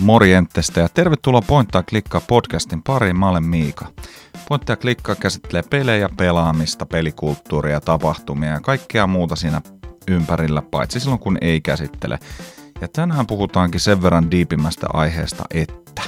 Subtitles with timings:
[0.00, 3.18] Morjentesta ja tervetuloa Pointtaa klikkaa podcastin pariin.
[3.18, 3.86] Mä olen Miika.
[4.48, 9.62] Pointtaa klikkaa käsittelee pelejä, pelaamista, pelikulttuuria, tapahtumia ja kaikkea muuta siinä
[10.08, 12.18] ympärillä, paitsi silloin kun ei käsittele.
[12.80, 16.02] Ja tänään puhutaankin sen verran diipimmästä aiheesta, että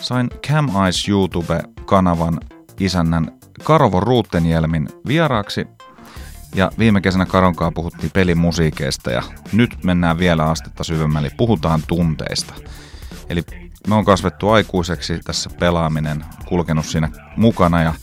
[0.00, 2.40] sain Cam Eyes YouTube-kanavan
[2.80, 5.66] isännän Karovo Ruuttenjelmin vieraaksi
[6.54, 9.22] ja viime kesänä Karonkaa puhuttiin pelimusiikeista ja
[9.52, 12.54] nyt mennään vielä astetta syvemmälle, puhutaan tunteista.
[13.28, 13.42] Eli
[13.88, 17.94] me on kasvettu aikuiseksi tässä pelaaminen, kulkenut siinä mukana ja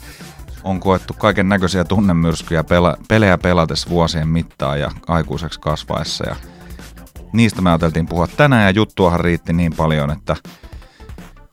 [0.64, 6.30] on koettu kaiken näköisiä tunnemyrskyjä pela, pelejä pelatessa vuosien mittaan ja aikuiseksi kasvaessa.
[6.30, 6.36] Ja
[7.34, 10.36] niistä me ajateltiin puhua tänään ja juttuahan riitti niin paljon, että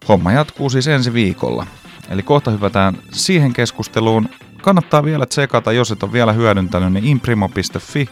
[0.09, 1.67] homma jatkuu siis ensi viikolla.
[2.09, 4.29] Eli kohta hypätään siihen keskusteluun.
[4.63, 8.09] Kannattaa vielä tsekata, jos et ole vielä hyödyntänyt, niin imprimo.fi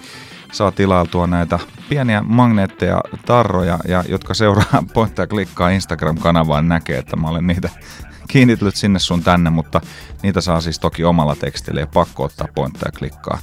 [0.53, 7.29] saa tilailtua näitä pieniä magneetteja, tarroja, ja jotka seuraa pointtia klikkaa Instagram-kanavaan, näkee, että mä
[7.29, 7.71] olen niitä
[8.33, 9.81] kiinnitellyt sinne sun tänne, mutta
[10.23, 13.39] niitä saa siis toki omalla tekstillä ja pakko ottaa pointtia klikkaa,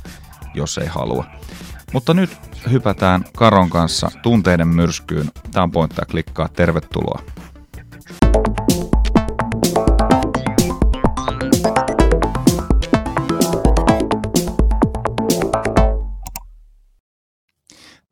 [0.54, 1.26] jos ei halua.
[1.94, 2.38] Mutta nyt
[2.72, 5.32] hypätään Karon kanssa tunteiden myrskyyn.
[5.52, 6.50] Tämä on pointtia klikkaa.
[6.50, 7.22] Tervetuloa.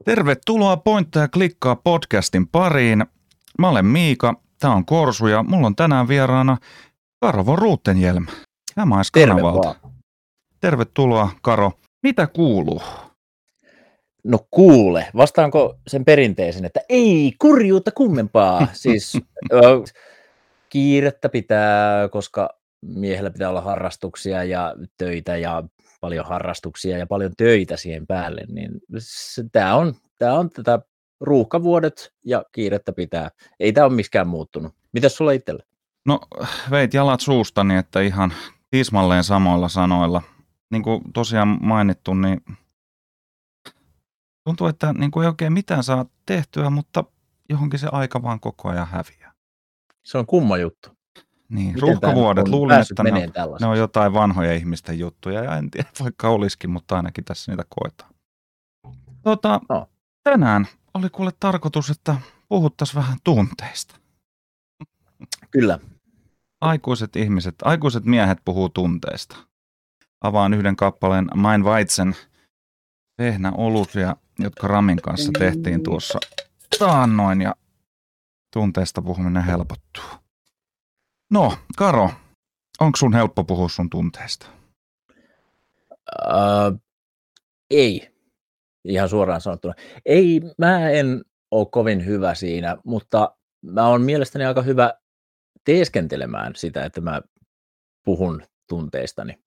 [0.06, 3.06] Tervetuloa Pointteja klikkaa podcastin pariin.
[3.60, 6.58] Mä olen Miika, tää on Korsu ja mulla on tänään vieraana
[7.20, 8.26] Karvo Ruuttenjelm.
[8.76, 9.76] Tämä olisi kanavalta.
[10.60, 11.72] Tervetuloa Karo.
[12.04, 12.82] Mitä kuuluu?
[14.24, 18.68] No kuule, vastaanko sen perinteisen, että ei kurjuutta kummempaa.
[18.74, 19.18] siis
[19.54, 19.60] ö,
[20.70, 22.50] kiirettä pitää, koska
[22.82, 25.64] miehellä pitää olla harrastuksia ja töitä ja
[26.04, 28.72] paljon harrastuksia ja paljon töitä siihen päälle, niin
[29.52, 30.80] tämä on, tämä on tätä
[31.22, 33.30] ruuhkavuodet ja kiirettä pitää.
[33.60, 34.76] Ei tämä ole miskään muuttunut.
[34.92, 35.64] Mitäs sulla itsellä?
[36.06, 36.20] No
[36.72, 38.34] veit jalat suustani, että ihan
[38.72, 40.22] tismalleen samoilla sanoilla.
[40.72, 42.42] Niin kuin tosiaan mainittu, niin
[44.44, 47.04] tuntuu, että niin kuin ei oikein mitään saa tehtyä, mutta
[47.50, 49.34] johonkin se aika vaan koko ajan häviää.
[50.04, 50.93] Se on kumma juttu.
[51.54, 52.48] Niin, ruuhkavuodet.
[52.48, 56.70] Luulin, että ne on, ne on jotain vanhoja ihmisten juttuja, ja en tiedä, vaikka olisikin,
[56.70, 58.14] mutta ainakin tässä niitä koetaan.
[59.22, 59.90] Tota, no.
[60.24, 62.16] Tänään oli kuule tarkoitus, että
[62.50, 63.96] puhuttaisiin vähän tunteista.
[65.52, 65.80] Kyllä.
[66.62, 69.36] Aikuiset ihmiset, aikuiset miehet puhuu tunteista.
[70.22, 72.16] Avaan yhden kappaleen Mein Weizen
[73.58, 76.20] olusia, jotka Ramin kanssa tehtiin tuossa
[76.80, 77.56] taannoin, ja
[78.54, 80.23] tunteista puhuminen helpottuu.
[81.34, 82.10] No, Karo,
[82.80, 84.48] onko sun helppo puhua sun tunteista?
[86.28, 86.80] Uh,
[87.72, 88.12] ei,
[88.86, 89.74] ihan suoraan sanottuna.
[90.06, 91.22] Ei, mä en
[91.52, 94.94] ole kovin hyvä siinä, mutta mä oon mielestäni aika hyvä
[95.66, 97.22] teeskentelemään sitä, että mä
[98.06, 99.40] puhun tunteistani.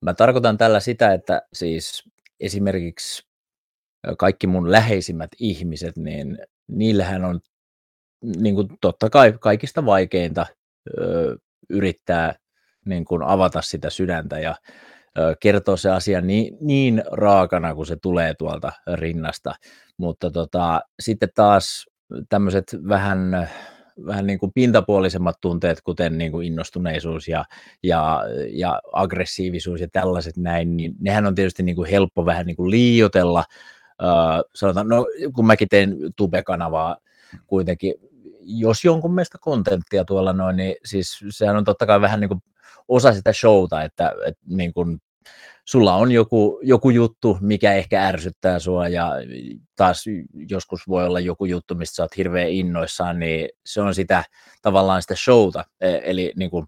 [0.00, 2.10] Mä tarkoitan tällä sitä, että siis
[2.40, 3.26] esimerkiksi
[4.18, 7.40] kaikki mun läheisimmät ihmiset, niin niillähän on
[8.24, 10.46] niin kuin totta kai kaikista vaikeinta
[10.98, 11.36] ö,
[11.70, 12.34] yrittää
[12.84, 14.54] niin kuin avata sitä sydäntä ja
[15.18, 19.54] ö, kertoa se asia niin, niin raakana, kun se tulee tuolta rinnasta.
[19.96, 21.86] Mutta tota, sitten taas
[22.28, 23.48] tämmöiset vähän
[24.06, 27.44] vähän niin kuin pintapuolisemmat tunteet, kuten niin kuin innostuneisuus ja,
[27.82, 32.56] ja, ja aggressiivisuus ja tällaiset näin, niin nehän on tietysti niin kuin helppo vähän niin
[32.56, 33.44] kuin liiotella.
[34.02, 36.96] Uh, sanotaan, no kun mäkin teen Tube-kanavaa
[37.46, 37.94] kuitenkin
[38.46, 42.40] jos jonkun mielestä kontenttia tuolla noin, niin siis sehän on totta kai vähän niin kuin
[42.88, 44.98] osa sitä showta, että, että niin kuin
[45.64, 49.12] sulla on joku, joku juttu, mikä ehkä ärsyttää sua ja
[49.76, 50.04] taas
[50.50, 54.24] joskus voi olla joku juttu, mistä sä oot hirveän innoissaan, niin se on sitä
[54.62, 56.66] tavallaan sitä showta, e, eli niin kuin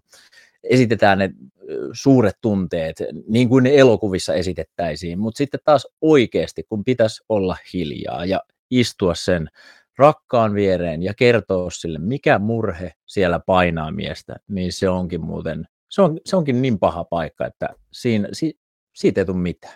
[0.63, 1.29] esitetään ne
[1.93, 2.95] suuret tunteet,
[3.27, 8.41] niin kuin ne elokuvissa esitettäisiin, mutta sitten taas oikeasti, kun pitäisi olla hiljaa ja
[8.71, 9.49] istua sen
[9.97, 16.01] rakkaan viereen ja kertoo sille, mikä murhe siellä painaa miestä, niin se onkin muuten, se,
[16.01, 18.59] on, se onkin niin paha paikka, että siinä, si,
[18.95, 19.75] siitä ei tule mitään.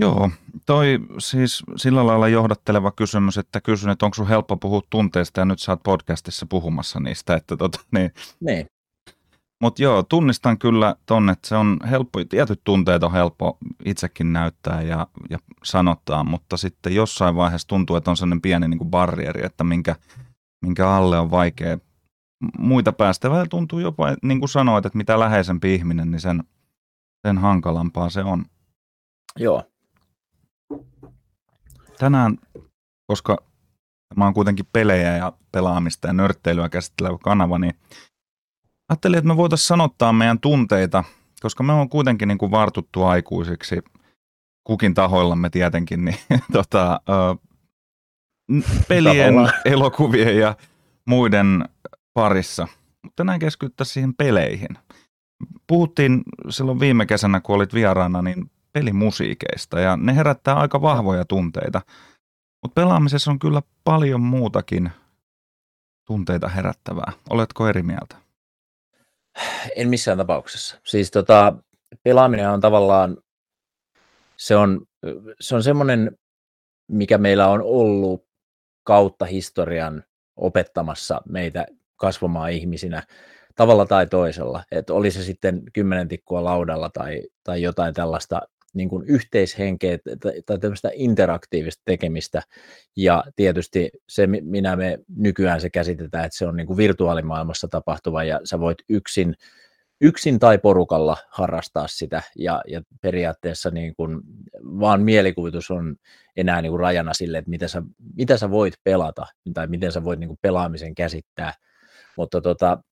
[0.00, 0.30] Joo,
[0.66, 5.44] toi siis sillä lailla johdatteleva kysymys, että kysyn, että onko sun helppo puhua tunteista ja
[5.44, 8.10] nyt sä oot podcastissa puhumassa niistä, että tota, niin,
[8.40, 8.66] niin.
[9.60, 14.82] Mutta joo, tunnistan kyllä ton, että se on helppo, tietyt tunteet on helppo itsekin näyttää
[14.82, 19.46] ja, ja sanottaa, mutta sitten jossain vaiheessa tuntuu, että on sellainen pieni niin kuin barrieri,
[19.46, 19.96] että minkä,
[20.64, 21.78] minkä alle on vaikea
[22.58, 23.30] muita päästä.
[23.30, 26.44] Vähän tuntuu jopa, niin kuin sanoit, että mitä läheisempi ihminen, niin sen,
[27.26, 28.44] sen hankalampaa se on.
[29.38, 29.64] Joo.
[31.98, 32.38] Tänään,
[33.06, 33.38] koska
[34.08, 37.74] Tämä on kuitenkin pelejä ja pelaamista ja nörtteilyä käsittelevä kanava, niin
[38.88, 41.04] ajattelin, että me voitaisiin sanottaa meidän tunteita,
[41.40, 43.82] koska me on kuitenkin niin kuin vartuttu aikuisiksi,
[44.64, 46.18] kukin tahoillamme tietenkin, niin
[46.52, 47.00] tota,
[48.88, 50.56] pelien, elokuvien ja
[51.06, 51.64] muiden
[52.14, 52.68] parissa.
[53.02, 54.78] Mutta näin keskityttäisiin siihen peleihin.
[55.66, 61.82] Puhuttiin silloin viime kesänä, kun olit vieraana, niin pelimusiikeista ja ne herättää aika vahvoja tunteita.
[62.62, 64.90] Mutta pelaamisessa on kyllä paljon muutakin
[66.06, 67.12] tunteita herättävää.
[67.30, 68.27] Oletko eri mieltä?
[69.76, 70.80] En missään tapauksessa.
[70.84, 71.52] Siis tota,
[72.02, 73.16] pelaaminen on tavallaan,
[74.36, 74.86] se on,
[75.40, 76.18] se on semmoinen,
[76.88, 78.26] mikä meillä on ollut
[78.84, 80.04] kautta historian
[80.36, 83.02] opettamassa meitä kasvamaan ihmisinä
[83.54, 84.64] tavalla tai toisella.
[84.70, 88.40] Että oli se sitten kymmenen tikkua laudalla tai, tai jotain tällaista
[88.78, 89.98] niin kuin yhteishenkeä
[90.46, 92.42] tai tämmöistä interaktiivista tekemistä.
[92.96, 98.24] Ja tietysti se, minä me nykyään se käsitetään, että se on niin kuin virtuaalimaailmassa tapahtuva
[98.24, 99.34] ja sä voit yksin,
[100.00, 104.20] yksin tai porukalla harrastaa sitä ja, ja periaatteessa niin kuin
[104.62, 105.96] vaan mielikuvitus on
[106.36, 107.82] enää niin kuin rajana sille, että mitä sä,
[108.16, 111.54] mitä sä voit pelata tai miten sä voit niin kuin pelaamisen käsittää.
[112.16, 112.82] Mutta tota,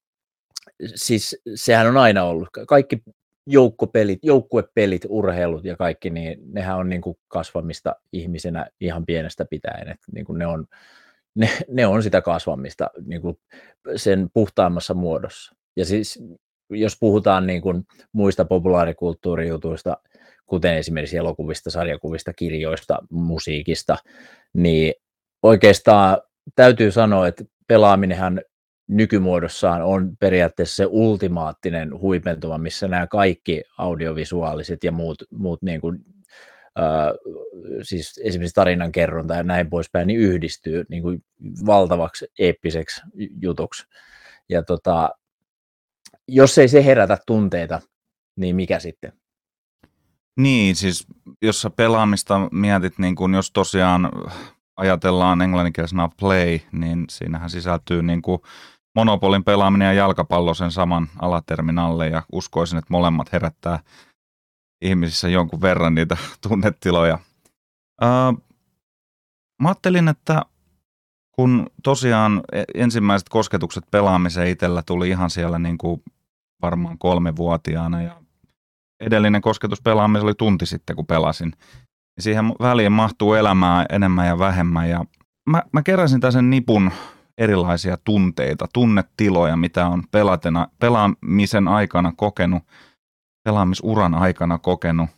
[0.95, 2.49] siis sehän on aina ollut.
[2.69, 3.03] Kaikki
[3.47, 9.89] joukkopelit, joukkuepelit, urheilut ja kaikki, niin nehän on niin kuin kasvamista ihmisenä ihan pienestä pitäen.
[9.89, 10.67] Että niin kuin ne, on,
[11.35, 13.39] ne, ne on sitä kasvamista niin kuin
[13.97, 15.57] sen puhtaammassa muodossa.
[15.77, 16.23] Ja siis
[16.71, 19.97] jos puhutaan niin kuin muista populaarikulttuurijutuista,
[20.47, 23.97] kuten esimerkiksi elokuvista, sarjakuvista, kirjoista, musiikista,
[24.53, 24.95] niin
[25.43, 26.19] oikeastaan
[26.55, 28.43] täytyy sanoa, että pelaaminenhan
[28.89, 36.05] nykymuodossaan on periaatteessa se ultimaattinen huipentuma, missä nämä kaikki audiovisuaaliset ja muut, muut niin kuin,
[36.79, 37.13] äh,
[37.83, 41.25] siis esimerkiksi tarinan kerronta ja näin poispäin, niin yhdistyy niin kuin
[41.67, 43.03] valtavaksi eeppiseksi
[43.43, 43.87] jutuksi.
[44.49, 45.11] Ja tota,
[46.29, 47.81] jos ei se herätä tunteita,
[48.37, 49.13] niin mikä sitten?
[50.37, 51.07] Niin, siis
[51.43, 54.11] jos sä pelaamista mietit, niin kun jos tosiaan
[54.77, 58.39] ajatellaan englanninkielisenä play, niin siinähän sisältyy niin kuin
[58.97, 63.79] monopolin pelaaminen ja jalkapallo sen saman alaterminalle ja uskoisin, että molemmat herättää
[64.81, 66.17] ihmisissä jonkun verran niitä
[66.49, 67.19] tunnetiloja.
[68.03, 68.09] Öö,
[69.63, 70.43] mä ajattelin, että
[71.33, 76.03] kun tosiaan e, ensimmäiset kosketukset pelaamiseen itsellä tuli ihan siellä niin kuin
[76.63, 78.23] varmaan kolmevuotiaana ja
[79.01, 81.53] edellinen kosketus pelaamiseen oli tunti sitten, kun pelasin.
[82.21, 85.05] Siihen väliin mahtuu elämää enemmän ja vähemmän ja
[85.51, 86.91] mä, mä keräsin tämän nipun
[87.39, 92.63] erilaisia tunteita, tunnetiloja, mitä on pelatena, pelaamisen aikana kokenut,
[93.45, 95.11] pelaamisuran aikana kokenut.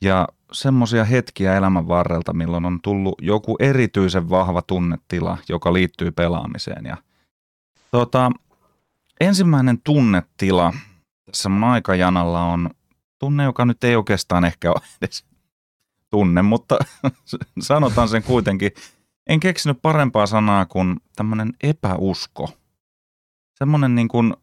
[0.00, 6.84] Ja semmoisia hetkiä elämän varrelta, milloin on tullut joku erityisen vahva tunnetila, joka liittyy pelaamiseen.
[6.84, 6.96] Ja,
[7.90, 8.30] tota,
[9.20, 10.72] ensimmäinen tunnetila
[11.26, 12.70] tässä mun aikajanalla on
[13.18, 15.24] tunne, joka nyt ei oikeastaan ehkä ole edes
[16.10, 16.78] tunne, mutta
[17.60, 18.70] sanotaan sen kuitenkin–
[19.28, 22.50] en keksinyt parempaa sanaa kuin tämmöinen epäusko.
[23.58, 24.34] Semmoinen niin kuin,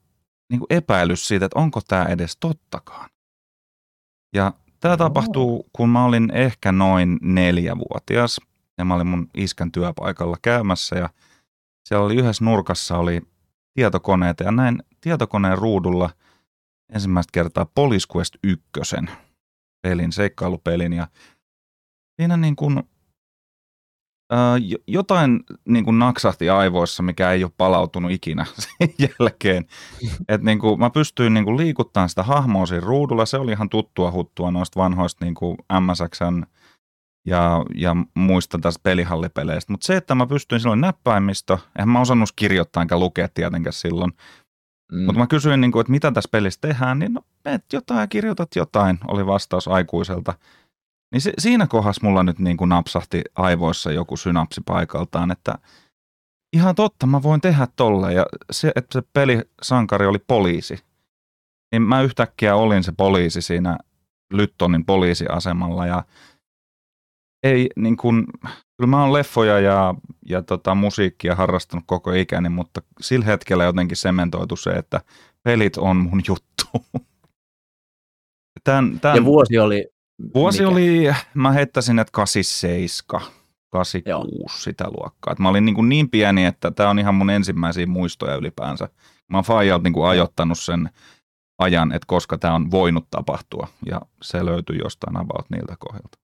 [0.49, 3.09] niin kuin epäilys siitä, että onko tämä edes tottakaan.
[4.33, 8.41] Ja tämä tapahtuu, kun mä olin ehkä noin neljävuotias
[8.77, 11.09] ja mä olin mun iskän työpaikalla käymässä ja
[11.87, 13.21] siellä oli yhdessä nurkassa oli
[13.73, 16.09] tietokoneita ja näin tietokoneen ruudulla
[16.93, 18.63] ensimmäistä kertaa Police Quest 1
[19.81, 21.07] pelin, seikkailupelin ja
[22.15, 22.83] siinä niin kuin
[24.87, 28.45] jotain niin kuin naksahti aivoissa, mikä ei ole palautunut ikinä
[28.79, 29.65] sen jälkeen.
[30.29, 33.25] Et niin kuin, mä pystyin niin kuin liikuttamaan sitä hahmoa siinä ruudulla.
[33.25, 36.43] Se oli ihan tuttua huttua noista vanhoista niin kuin MSXn
[37.25, 39.73] ja, ja muista tästä pelihallipeleistä.
[39.73, 44.11] Mutta se, että mä pystyin silloin näppäimistö, eihän mä osannut kirjoittaa enkä lukea tietenkään silloin.
[44.91, 45.05] Mm.
[45.05, 48.55] Mutta mä kysyin, niin kuin, että mitä tässä pelissä tehdään, niin no, meet jotain kirjoitat
[48.55, 50.33] jotain, oli vastaus aikuiselta.
[51.15, 55.55] Niin se, siinä kohdassa mulla nyt niin kuin napsahti aivoissa joku synapsi paikaltaan, että
[56.53, 58.13] ihan totta, mä voin tehdä tolle.
[58.13, 60.79] Ja se, että se pelisankari oli poliisi,
[61.71, 63.77] niin mä yhtäkkiä olin se poliisi siinä
[64.33, 66.03] Lyttonin poliisiasemalla ja
[67.43, 68.25] ei niin kuin,
[68.77, 69.95] kyllä mä oon leffoja ja,
[70.29, 75.01] ja tota, musiikkia harrastanut koko ikäni, mutta sillä hetkellä jotenkin sementoitu se, että
[75.43, 76.65] pelit on mun juttu.
[78.63, 79.94] Tän, tän, ja vuosi oli
[80.35, 80.71] Vuosi Mikä?
[80.71, 81.03] oli,
[81.33, 83.21] mä heittäisin, että 87,
[83.69, 84.47] 86 Joo.
[84.59, 85.31] sitä luokkaa.
[85.31, 88.89] Et mä olin niin, kuin niin pieni, että tämä on ihan mun ensimmäisiä muistoja ylipäänsä.
[89.31, 90.89] Mä oon Fajalta niin kuin ajoittanut sen
[91.57, 96.17] ajan, että koska tämä on voinut tapahtua, ja se löytyi jostain about niiltä kohdilta.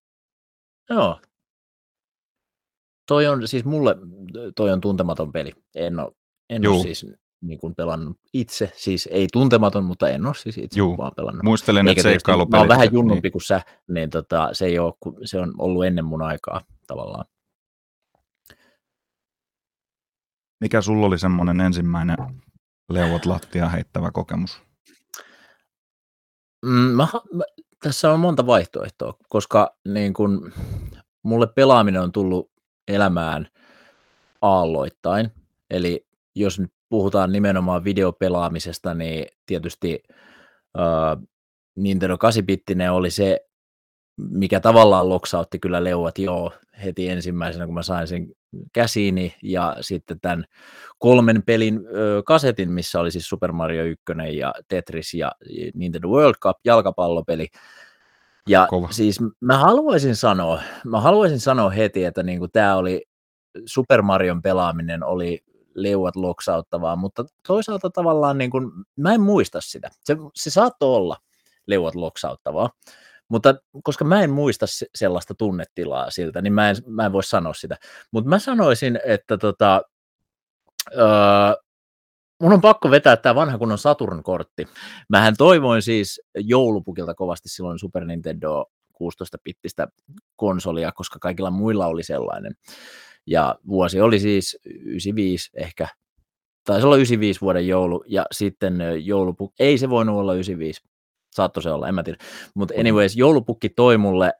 [0.89, 1.21] Joo.
[3.07, 3.95] toi on siis mulle,
[4.55, 5.51] toi on tuntematon peli.
[5.75, 6.11] En ole,
[6.49, 7.05] en ole siis
[7.41, 10.97] niin kuin pelannut itse, siis ei tuntematon, mutta en ole siis itse Juu.
[10.97, 11.43] vaan pelannut.
[11.43, 12.51] Muistelen, että seikkailupelit.
[12.51, 13.31] Mä oon vähän junnumpi niin.
[13.31, 14.93] kuin sä, niin tota, se, ei ole,
[15.25, 17.25] se on ollut ennen mun aikaa tavallaan.
[20.61, 22.17] Mikä sulla oli semmoinen ensimmäinen
[22.89, 24.61] leuat lattia heittävä kokemus?
[26.65, 27.43] Mm, mä, mä,
[27.83, 30.53] tässä on monta vaihtoehtoa, koska niin kun,
[31.23, 32.51] mulle pelaaminen on tullut
[32.87, 33.47] elämään
[34.41, 35.31] aalloittain.
[35.69, 40.03] Eli jos nyt puhutaan nimenomaan videopelaamisesta, niin tietysti
[40.77, 41.27] uh,
[41.75, 43.39] Nintendo 8-bittinen oli se,
[44.29, 46.51] mikä tavallaan loksautti kyllä leuat joo
[46.83, 48.27] heti ensimmäisenä, kun mä sain sen
[48.73, 50.45] käsiini, ja sitten tämän
[50.99, 54.03] kolmen pelin ö, kasetin, missä oli siis Super Mario 1
[54.37, 55.31] ja Tetris ja
[55.73, 57.47] Nintendo World Cup jalkapallopeli.
[58.49, 58.87] Ja Kova.
[58.91, 63.05] siis mä haluaisin sanoa, mä haluaisin sanoa heti, että niin tämä oli
[63.65, 65.43] Super Marion pelaaminen oli
[65.75, 69.89] leuat loksauttavaa, mutta toisaalta tavallaan niin kuin, mä en muista sitä.
[70.03, 71.17] Se, se saattoi olla
[71.67, 72.69] leuat loksauttavaa,
[73.29, 77.53] mutta koska mä en muista sellaista tunnetilaa siltä, niin mä en, mä en voi sanoa
[77.53, 77.77] sitä.
[78.11, 79.81] Mutta mä sanoisin, että tota,
[80.97, 81.53] öö,
[82.41, 84.67] mun on pakko vetää tämä vanha kunnon Saturn-kortti.
[85.09, 89.87] Mähän toivoin siis joulupukilta kovasti silloin Super Nintendo 16-pittistä
[90.35, 92.55] konsolia, koska kaikilla muilla oli sellainen.
[93.27, 95.87] Ja vuosi oli siis 95 ehkä,
[96.65, 100.81] taisi olla 95 vuoden joulu, ja sitten joulupukki, ei se voinut olla 95,
[101.31, 102.17] saattoi se olla, en mä tiedä.
[102.55, 104.33] Mutta anyways, joulupukki toi mulle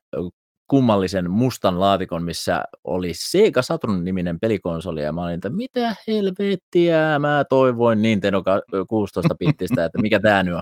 [0.72, 7.46] kummallisen mustan laatikon, missä oli Sega Saturn-niminen pelikonsoli, ja mä olin, että mitä helvettiä, mä
[7.50, 10.62] toivoin Nintendo 16-pittistä, että mikä tämä nyt on.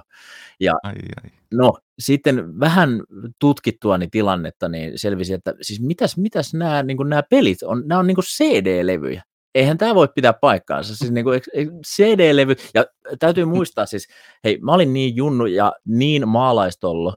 [0.60, 1.32] Ja ai, ai.
[1.54, 3.02] no, sitten vähän
[3.40, 8.08] tutkittuani tilannetta, niin selvisi, että siis mitäs, mitäs nämä, niin nämä pelit on, nämä on
[8.08, 9.24] niin CD-levyjä
[9.56, 10.96] eihän tämä voi pitää paikkaansa.
[10.96, 11.42] Siis niin kuin
[11.88, 12.86] CD-levy, ja
[13.20, 14.08] täytyy muistaa siis,
[14.44, 17.14] hei, mä olin niin junnu ja niin maalaistollo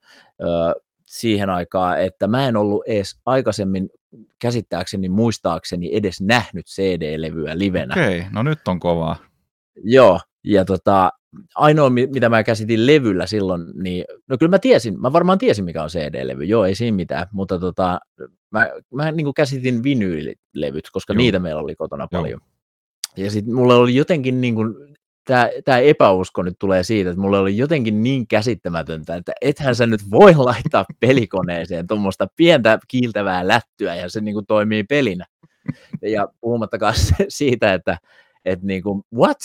[1.12, 3.90] siihen aikaan, että mä en ollut edes aikaisemmin
[4.38, 7.94] käsittääkseni, muistaakseni edes nähnyt CD-levyä livenä.
[7.94, 9.16] Okei, no nyt on kovaa.
[9.84, 11.10] Joo, ja tota,
[11.54, 15.82] ainoa, mitä mä käsitin levyllä silloin, niin no kyllä mä tiesin, mä varmaan tiesin, mikä
[15.82, 18.00] on CD-levy, joo, ei siinä mitään, mutta tota,
[18.50, 21.18] mä, mä niin kuin käsitin vinyylilevyt, koska joo.
[21.18, 22.22] niitä meillä oli kotona joo.
[22.22, 22.40] paljon.
[23.16, 24.74] Ja sitten mulla oli jotenkin niin kuin,
[25.24, 30.00] tämä, epäusko nyt tulee siitä, että mulla oli jotenkin niin käsittämätöntä, että ethän sä nyt
[30.10, 35.24] voi laittaa pelikoneeseen tuommoista pientä kiiltävää lättyä ja se niin kuin toimii pelinä.
[36.02, 36.94] Ja puhumattakaan
[37.28, 37.98] siitä, että,
[38.44, 39.38] että niin kuin, what?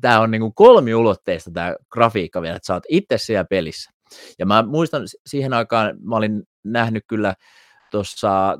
[0.00, 3.90] Tämä on niin kuin kolmiulotteista tämä grafiikka vielä, että sä oot itse siellä pelissä.
[4.38, 7.34] Ja mä muistan siihen aikaan, mä olin nähnyt kyllä
[7.90, 8.58] tuossa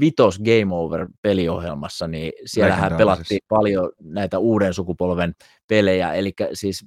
[0.00, 5.34] Vitos Game Over-peliohjelmassa, niin siellähän pelattiin paljon näitä uuden sukupolven
[5.68, 6.86] pelejä, eli siis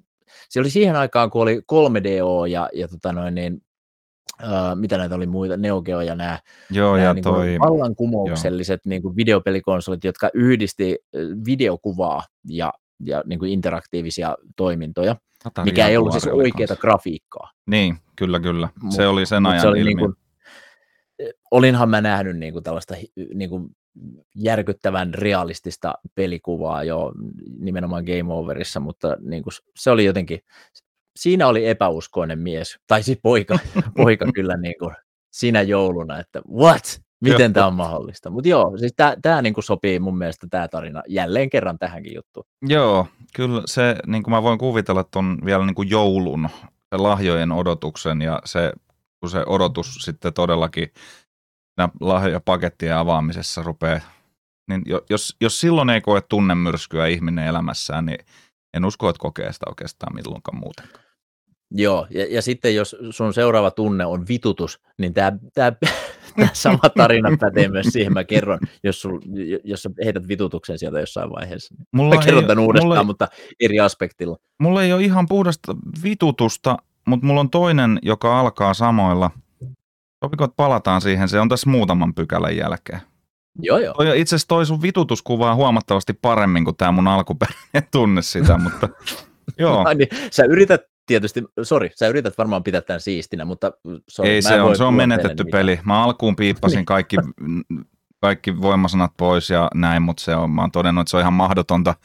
[0.49, 3.61] se oli siihen aikaan, kun oli 3DO ja, ja tota noin, niin,
[4.43, 6.39] uh, mitä näitä oli muita, Neo Geo ja nämä,
[6.69, 10.97] Joo, nämä ja niin toi, vallankumoukselliset niin kuin videopelikonsolit, jotka yhdisti
[11.45, 12.73] videokuvaa ja,
[13.05, 15.15] ja niin kuin interaktiivisia toimintoja,
[15.45, 17.51] Atari mikä ei ollut siis oikeaa grafiikkaa.
[17.65, 18.69] Niin, kyllä, kyllä.
[18.89, 19.95] Se oli sen ajan se oli ilmiö.
[19.95, 20.15] Niin kuin,
[21.51, 22.95] olinhan mä nähnyt niin kuin tällaista
[23.33, 23.69] niin kuin
[24.35, 27.11] järkyttävän realistista pelikuvaa jo
[27.59, 30.39] nimenomaan Game Overissa, mutta niin kuin se oli jotenkin,
[31.15, 33.59] siinä oli epäuskoinen mies, tai siis poika,
[33.97, 34.95] poika kyllä niin kuin
[35.31, 37.01] siinä jouluna, että what?
[37.21, 38.29] Miten tämä on mahdollista?
[38.29, 42.45] Mutta joo, siis tämä niinku sopii mun mielestä tämä tarina jälleen kerran tähänkin juttuun.
[42.61, 46.49] Joo, kyllä se, niin kuin mä voin kuvitella tuon vielä niin kuin joulun,
[46.91, 48.73] lahjojen odotuksen ja se
[49.21, 50.91] kun se odotus sitten todellakin
[51.99, 53.99] lahjapakettien avaamisessa rupeaa,
[54.69, 58.19] niin jos, jos silloin ei koe tunnemyrskyä ihminen elämässään, niin
[58.73, 61.05] en usko, että kokee sitä oikeastaan milloinkaan muutenkaan.
[61.71, 65.31] Joo, ja, ja sitten jos sun seuraava tunne on vitutus, niin tämä
[66.53, 69.19] sama tarina pätee myös siihen, mä kerron, jos, sul,
[69.63, 71.75] jos sä heität vitutuksen sieltä jossain vaiheessa.
[71.91, 73.27] Mulla mä kerron tämän uudestaan, mulla mutta
[73.59, 74.37] eri aspektilla.
[74.59, 79.31] Mulla ei ole ihan puhdasta vitutusta, mutta mulla on toinen, joka alkaa samoilla.
[80.23, 81.29] Sopiko, että palataan siihen?
[81.29, 83.01] Se on tässä muutaman pykälän jälkeen.
[83.59, 83.93] Joo, joo.
[83.93, 88.89] Toi, itse asiassa toi sun vitutuskuvaa huomattavasti paremmin kuin tämä mun alkuperäinen tunne sitä, mutta
[89.57, 89.93] joo.
[89.93, 93.71] niin, sä yrität tietysti, sori, sä yrität varmaan pitää tämän siistinä, mutta
[94.07, 95.79] sorry, Ei se on, se on menetetty peli.
[95.85, 96.85] Mä alkuun piippasin niin.
[96.85, 97.15] kaikki,
[98.21, 101.33] kaikki voimasanat pois ja näin, mutta se on, mä oon todennut, että se on ihan
[101.33, 101.95] mahdotonta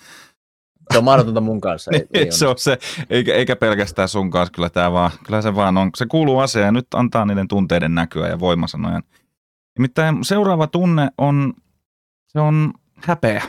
[0.92, 1.90] se on mahdotonta mun kanssa.
[1.94, 2.78] Ei, ei se on se,
[3.10, 6.66] eikä, eikä pelkästään sun kanssa, kyllä, tämä vaan, kyllä se vaan on, se kuuluu asiaan
[6.66, 9.02] ja nyt antaa niiden tunteiden näkyä ja voimasanojen.
[9.78, 11.54] Nimittäin seuraava tunne on
[12.28, 13.42] Se on häpeä.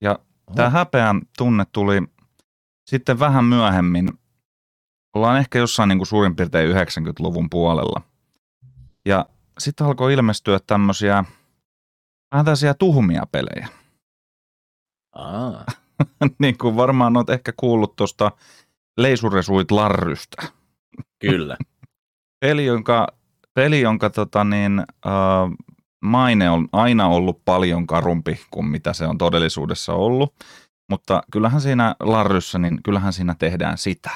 [0.00, 0.18] Ja
[0.54, 2.02] tämä häpeän tunne tuli
[2.86, 4.10] sitten vähän myöhemmin.
[5.14, 8.02] Ollaan ehkä jossain niin kuin suurin piirtein 90-luvun puolella.
[9.06, 9.26] Ja
[9.58, 11.24] sitten alkoi ilmestyä tämmöisiä
[12.32, 13.79] vähän tämmöisiä tuhmia pelejä.
[15.12, 15.64] Aa.
[16.38, 18.32] niin kuin varmaan olet ehkä kuullut tuosta
[18.96, 20.42] Leisuresuit Larrystä.
[21.18, 21.56] Kyllä.
[22.40, 23.06] peli, jonka,
[23.54, 25.68] peli, jonka tota niin, äh,
[26.02, 30.34] maine on aina ollut paljon karumpi kuin mitä se on todellisuudessa ollut.
[30.90, 34.10] Mutta kyllähän siinä Larryssä, niin kyllähän siinä tehdään sitä.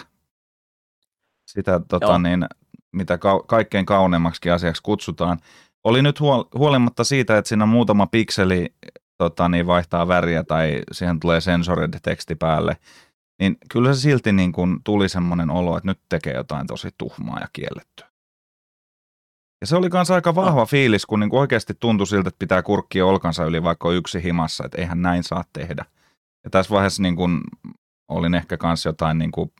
[1.50, 2.46] Sitä, tota niin,
[2.92, 5.38] mitä ka- kaikkein kauneimmaksi asiaksi kutsutaan.
[5.84, 8.74] Oli nyt huol- huolimatta siitä, että siinä muutama pikseli
[9.18, 12.76] tota, niin vaihtaa väriä tai siihen tulee sensored teksti päälle,
[13.40, 17.40] niin kyllä se silti niin kuin tuli semmoinen olo, että nyt tekee jotain tosi tuhmaa
[17.40, 18.14] ja kiellettyä.
[19.60, 20.66] Ja se oli myös aika vahva no.
[20.66, 24.64] fiilis, kun niin kuin oikeasti tuntui siltä, että pitää kurkkia olkansa yli vaikka yksi himassa,
[24.64, 25.84] että eihän näin saa tehdä.
[26.44, 27.40] Ja tässä vaiheessa niin kuin
[28.08, 29.52] olin ehkä myös jotain niin kuin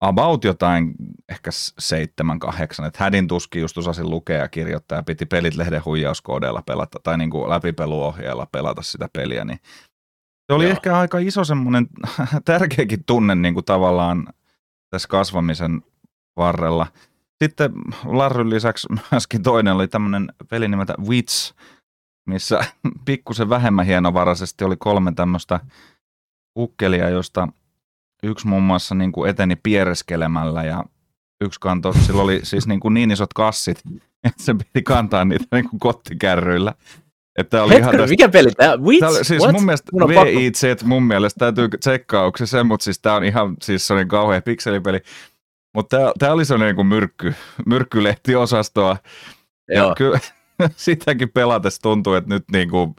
[0.00, 0.94] about jotain
[1.28, 5.84] ehkä seitsemän, kahdeksan, että hädin tuski just osasin lukea ja kirjoittaa ja piti pelit lehden
[5.84, 9.58] huijauskoodeilla pelata tai niin kuin läpipeluohjeella pelata sitä peliä, niin
[10.50, 10.72] se oli Joo.
[10.72, 11.86] ehkä aika iso semmoinen
[12.44, 14.28] tärkeäkin tunne niin kuin tavallaan
[14.90, 15.82] tässä kasvamisen
[16.36, 16.86] varrella.
[17.44, 17.72] Sitten
[18.04, 21.54] Larryn lisäksi myöskin toinen oli tämmöinen peli nimeltä Wits,
[22.28, 22.64] missä
[23.04, 25.60] pikkusen vähemmän hienovaraisesti oli kolme tämmöistä
[26.58, 27.48] ukkelia, josta
[28.22, 30.84] yksi muun muassa niin kuin eteni piereskelemällä ja
[31.40, 33.82] yksi kanto, sillä oli siis niin, kuin niin isot kassit,
[34.24, 36.74] että se piti kantaa niitä niin kuin kottikärryillä.
[37.38, 38.76] Että oli Hetkinen, tästä, mikä peli tämä?
[38.76, 39.00] Wits?
[39.00, 39.52] Tämä, siis What?
[39.52, 43.56] mun mielestä VIC, mun mielestä täytyy tsekkaa, onko se se, mutta siis tämä on ihan
[43.62, 45.00] siis sellainen kauhea pikselipeli.
[45.74, 47.34] Mutta tämä, oli sellainen niin kuin myrkky,
[47.66, 48.96] myrkkylehtiosastoa.
[49.68, 49.88] Joo.
[49.88, 50.20] Ja kyllä
[50.76, 52.94] sitäkin pelatessa tuntuu, että nyt niin kuin,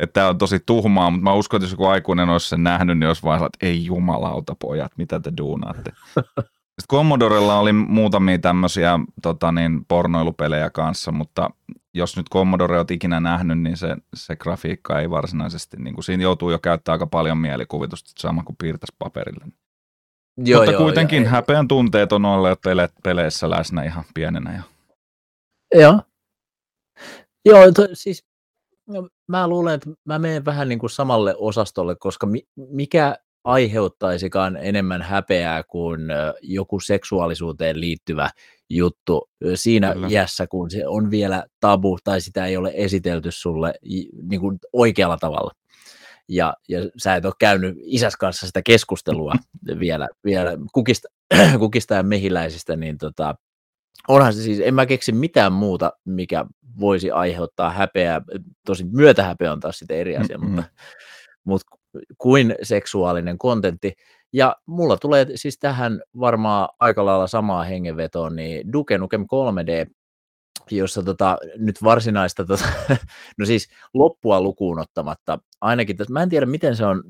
[0.00, 2.98] että tämä on tosi tuhmaa, mutta mä uskon, että jos joku aikuinen olisi sen nähnyt,
[2.98, 5.92] niin olisi vaan että ei jumalauta pojat, mitä te duunaatte.
[6.80, 11.50] Sitten Commodorella oli muutamia tämmöisiä tota niin, pornoilupelejä kanssa, mutta
[11.94, 16.22] jos nyt Commodore olet ikinä nähnyt, niin se, se grafiikka ei varsinaisesti, niin kuin siinä
[16.22, 19.44] joutuu jo käyttämään aika paljon mielikuvitusta, sama kuin piirtäisi paperille.
[20.36, 24.56] Joo, mutta joo, kuitenkin joo, häpeän tunteet on olleet pele- peleissä läsnä ihan pienenä.
[24.56, 24.62] Jo.
[25.80, 26.00] Joo.
[27.44, 28.29] Joo, to, siis
[29.28, 35.02] mä luulen, että mä menen vähän niin kuin samalle osastolle, koska mi- mikä aiheuttaisikaan enemmän
[35.02, 36.00] häpeää kuin
[36.42, 38.30] joku seksuaalisuuteen liittyvä
[38.70, 40.08] juttu siinä Kyllä.
[40.10, 43.74] iässä, kun se on vielä tabu tai sitä ei ole esitelty sulle
[44.22, 45.50] niin kuin oikealla tavalla.
[46.28, 49.32] Ja, ja sä et ole käynyt isäs kanssa sitä keskustelua
[49.80, 51.08] vielä, vielä kukista,
[51.58, 53.34] kukista ja mehiläisistä, niin tota,
[54.08, 56.44] onhan se siis, en mä keksi mitään muuta, mikä
[56.80, 58.22] voisi aiheuttaa häpeää.
[58.66, 60.54] Tosin myötähäpeä on taas sitten eri asia, mm-hmm.
[60.54, 60.70] mutta,
[61.44, 61.78] mutta
[62.18, 63.92] kuin seksuaalinen kontentti.
[64.32, 69.90] Ja mulla tulee siis tähän varmaan aika lailla samaa hengenvetoa, niin Duke Nukem 3D,
[70.78, 72.64] jossa tota, nyt varsinaista, tota,
[73.38, 77.02] no siis loppua lukuun ottamatta, ainakin mä en tiedä miten se on,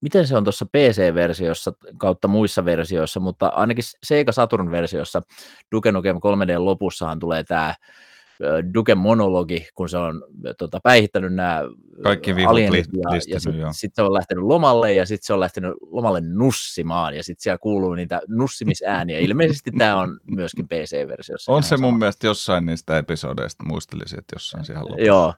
[0.00, 5.22] miten se on tuossa PC-versiossa kautta muissa versioissa, mutta ainakin Sega Saturn-versiossa
[5.72, 7.74] Duke Nukem 3D lopussahan tulee tämä
[8.74, 10.22] Duken monologi, kun se on
[10.58, 11.62] tota, päihittänyt nämä
[12.02, 15.72] Kaikki alienit ja, ja sitten sit se on lähtenyt lomalle ja sitten se on lähtenyt
[15.80, 19.18] lomalle nussimaan ja sitten siellä kuuluu niitä nussimisääniä.
[19.18, 21.52] Ilmeisesti tämä on myöskin PC-versiossa.
[21.52, 21.98] On se mun sama.
[21.98, 25.04] mielestä jossain niistä episodeista, muistelisin, että jossain siellä lopussa.
[25.04, 25.34] Joo.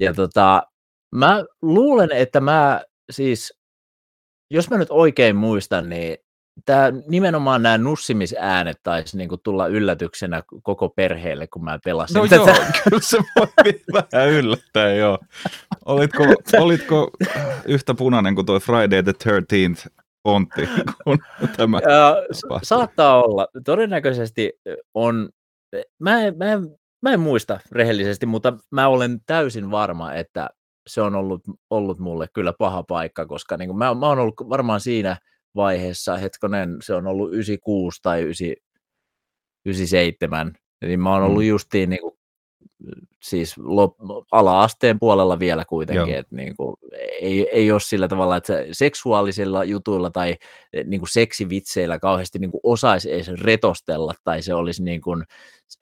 [0.00, 0.62] Ja tota,
[1.14, 3.58] mä luulen, että mä siis,
[4.50, 6.16] jos mä nyt oikein muistan, niin
[6.66, 12.36] tämä, nimenomaan nämä nussimisäänet taisi niinku tulla yllätyksenä koko perheelle, kun mä pelasin no tätä.
[12.36, 15.18] joo, kyllä se voi vähän yllättää, joo.
[15.84, 16.24] Olitko,
[16.58, 17.10] olitko
[17.64, 19.88] yhtä punainen kuin tuo Friday the 13th
[20.22, 20.68] fontti,
[21.04, 21.18] kun
[21.56, 22.16] tämä ja,
[22.62, 23.46] Saattaa olla.
[23.64, 24.52] Todennäköisesti
[24.94, 25.28] on,
[25.98, 26.60] mä en, mä, en,
[27.02, 30.50] mä en muista rehellisesti, mutta mä olen täysin varma, että
[30.86, 34.34] se on ollut, ollut mulle kyllä paha paikka, koska niin kuin mä, mä oon ollut
[34.48, 35.16] varmaan siinä–
[35.56, 41.48] vaiheessa, hetkonen, se on ollut 96 tai 97, eli mä oon ollut mm.
[41.48, 42.18] justiin niin kuin,
[43.22, 43.96] siis lop,
[44.32, 46.76] ala-asteen puolella vielä kuitenkin, että niin kuin,
[47.20, 50.36] ei, ei ole sillä tavalla, että seksuaalisilla jutuilla tai
[50.72, 55.24] eh, niin kuin seksivitseillä kauheasti niin kuin osaisi edes retostella, tai se olisi niin kuin,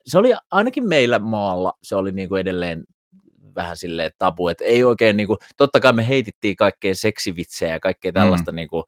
[0.05, 2.83] se oli ainakin meillä maalla, se oli niin kuin edelleen
[3.55, 7.79] vähän silleen tabu, että ei oikein niin kuin, totta kai me heitittiin kaikkea seksivitsejä ja
[7.79, 8.55] kaikkea tällaista mm.
[8.55, 8.83] niin kuin,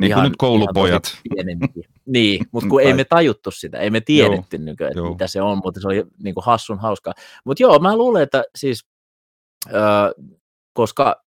[0.00, 1.18] Niin kuin nyt koulupojat.
[1.36, 1.70] Ihan
[2.06, 5.10] niin, mutta kun ei me tajuttu sitä, ei me tiedetty, kuin, että joo.
[5.10, 7.14] mitä se on, mutta se oli niin kuin hassun hauskaa.
[7.44, 8.86] Mutta joo, mä luulen, että siis,
[9.74, 10.24] äh,
[10.72, 11.26] koska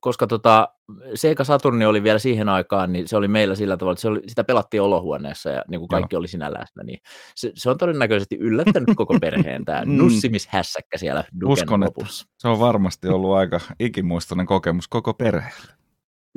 [0.00, 0.68] koska tota,
[1.14, 4.20] Sega Saturni oli vielä siihen aikaan, niin se oli meillä sillä tavalla, että se oli,
[4.26, 6.18] sitä pelattiin olohuoneessa ja niin kuin kaikki Joo.
[6.18, 6.98] oli siinä läsnä, niin
[7.34, 9.98] se, se, on todennäköisesti yllättänyt koko perheen tämä mm.
[9.98, 12.24] nussimishässäkkä siellä Duken Uskon, lopussa.
[12.24, 15.77] Että se on varmasti ollut aika ikimuistoinen kokemus koko perheelle.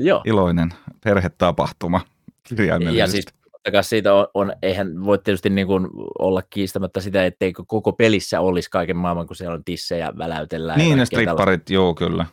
[0.06, 0.22] Joo.
[0.26, 0.70] Iloinen
[1.04, 2.02] perhetapahtuma
[2.44, 3.18] kirjaimellisesti.
[3.74, 5.88] Ja siis siitä on, on, eihän voi tietysti niin kuin
[6.20, 10.80] olla kiistämättä sitä, etteikö koko pelissä olisi kaiken maailman, kun siellä on tissejä väläytellään.
[10.80, 12.26] Niin, ne stripparit, joo kyllä.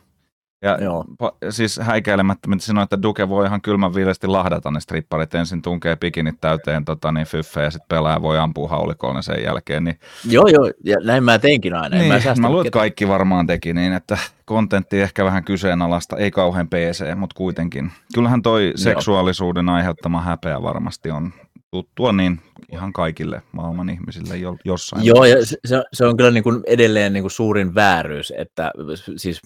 [0.61, 1.05] Ja Joo.
[1.17, 5.35] Pa, siis häikäilemättä, mitä sanoin, että Duke voi ihan kylmän viilesti lahdata ne stripparit.
[5.35, 9.83] Ensin tunkee pikinit täyteen tota, niin fyffejä ja sitten pelaa voi ampua haulikoon sen jälkeen.
[9.83, 9.99] Niin...
[10.29, 11.97] Joo, joo, ja näin mä teinkin aina.
[11.97, 16.31] Niin, mä, mä luulen, että kaikki varmaan teki niin, että kontentti ehkä vähän kyseenalaista, ei
[16.31, 17.91] kauhean PC, mutta kuitenkin.
[18.13, 18.73] Kyllähän toi joo.
[18.75, 21.33] seksuaalisuuden aiheuttama häpeä varmasti on
[21.71, 22.41] tuttua niin
[22.71, 25.05] ihan kaikille maailman ihmisille jo, jossain.
[25.05, 28.71] Joo, ja se, se on kyllä niin kuin edelleen niin kuin suurin vääryys, että
[29.17, 29.41] siis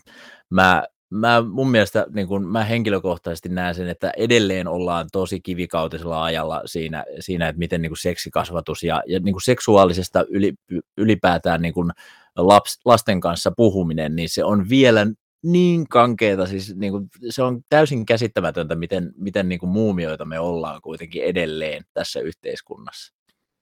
[0.50, 6.24] mä mä mun mielestä niin kun, mä henkilökohtaisesti näen sen, että edelleen ollaan tosi kivikautisella
[6.24, 10.54] ajalla siinä, siinä että miten niin kuin seksikasvatus ja, ja niin kuin seksuaalisesta yli,
[10.98, 11.92] ylipäätään niin kuin
[12.38, 15.08] laps, lasten kanssa puhuminen, niin se on vielä
[15.44, 20.40] niin kankeeta, siis niin kuin, se on täysin käsittämätöntä, miten, miten niin kuin muumioita me
[20.40, 23.14] ollaan kuitenkin edelleen tässä yhteiskunnassa.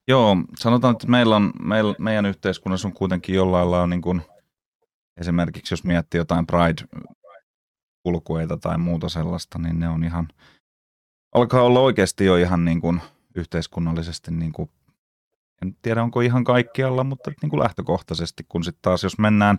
[0.07, 4.21] Joo, sanotaan, että meillä on, meillä, meidän yhteiskunnassa on kuitenkin jollain lailla niin kuin,
[5.17, 6.83] esimerkiksi jos miettii jotain Pride
[8.03, 10.27] kulkueita tai muuta sellaista, niin ne on ihan,
[11.35, 13.01] alkaa olla oikeasti jo ihan niin kuin
[13.35, 14.69] yhteiskunnallisesti, niin kuin,
[15.61, 19.57] en tiedä onko ihan kaikkialla, mutta niin kuin lähtökohtaisesti, kun sitten taas jos mennään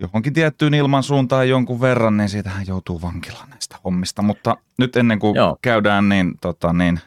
[0.00, 4.22] johonkin tiettyyn ilmansuuntaan jonkun verran, niin siitähän joutuu vankilaan näistä hommista.
[4.22, 5.58] Mutta nyt ennen kuin Joo.
[5.62, 7.00] käydään niin, tota, niin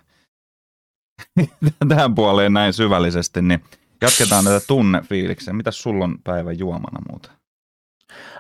[1.90, 3.64] tähän puoleen näin syvällisesti, niin
[4.02, 5.54] jatketaan tätä tunnefiiliksiä.
[5.54, 7.32] Mitä sulla on päivän juomana muuten?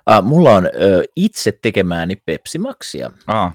[0.09, 3.11] Uh, mulla on uh, itse tekemääni Pepsi Maxia.
[3.27, 3.53] Ah.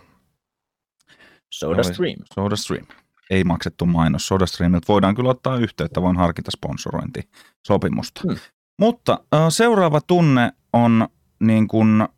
[1.51, 2.17] Soda Stream.
[2.35, 2.87] Soda Stream.
[3.31, 4.89] Ei maksettu mainos Soda Streamilta.
[4.89, 8.21] Voidaan kyllä ottaa yhteyttä, voin harkita sponsorointisopimusta.
[8.25, 8.37] Hmm.
[8.79, 11.09] Mutta uh, seuraava tunne on
[11.41, 12.09] niin kuin,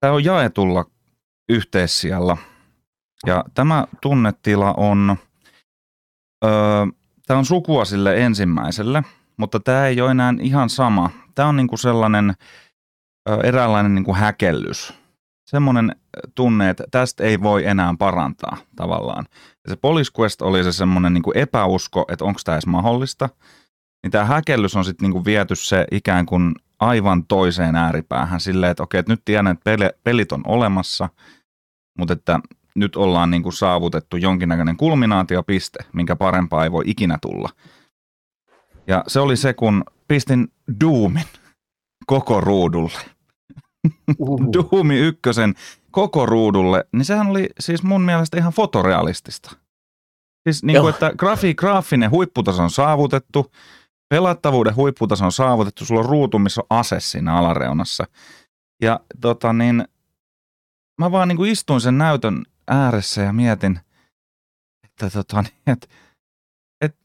[0.00, 0.84] tämä on jaetulla
[1.48, 2.36] yhteissijalla.
[3.26, 5.16] Ja tämä tunnetila on,
[6.44, 6.94] uh,
[7.26, 9.02] tämä on sukua sille ensimmäiselle,
[9.36, 11.10] mutta tämä ei ole enää ihan sama.
[11.34, 12.34] Tämä on niin kuin sellainen
[13.36, 14.94] eräänlainen niin kuin häkellys.
[15.50, 15.96] Semmoinen
[16.34, 19.24] tunne, että tästä ei voi enää parantaa tavallaan.
[19.64, 23.28] Ja se Police Quest oli se semmoinen niin kuin epäusko, että onko tämä edes mahdollista.
[24.02, 28.82] Niin tämä häkellys on sitten niin viety se ikään kuin aivan toiseen ääripäähän silleen, että
[28.82, 31.08] okei, että nyt tiedän, että pelit on olemassa,
[31.98, 32.40] mutta että
[32.74, 37.48] nyt ollaan niin kuin saavutettu jonkinnäköinen kulminaatiopiste, minkä parempaa ei voi ikinä tulla.
[38.86, 41.24] Ja se oli se, kun pistin Doomin
[42.06, 42.98] koko ruudulle.
[44.18, 44.40] Uhuh.
[44.52, 45.54] Doomi ykkösen
[45.90, 49.56] koko ruudulle, niin sehän oli siis mun mielestä ihan fotorealistista.
[50.48, 53.52] Siis niin kuin, että grafi, graafinen huipputaso on saavutettu,
[54.08, 58.06] pelattavuuden huipputaso on saavutettu, sulla on ruutu, missä on ase siinä alareunassa.
[58.82, 59.84] Ja tota niin,
[61.00, 63.80] mä vaan niin kuin istuin sen näytön ääressä ja mietin,
[64.84, 65.86] että tota niin, että,
[66.80, 66.98] että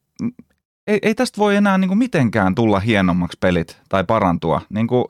[0.87, 4.61] ei, ei tästä voi enää niin kuin mitenkään tulla hienommaksi pelit tai parantua.
[4.69, 5.05] Niin kuin,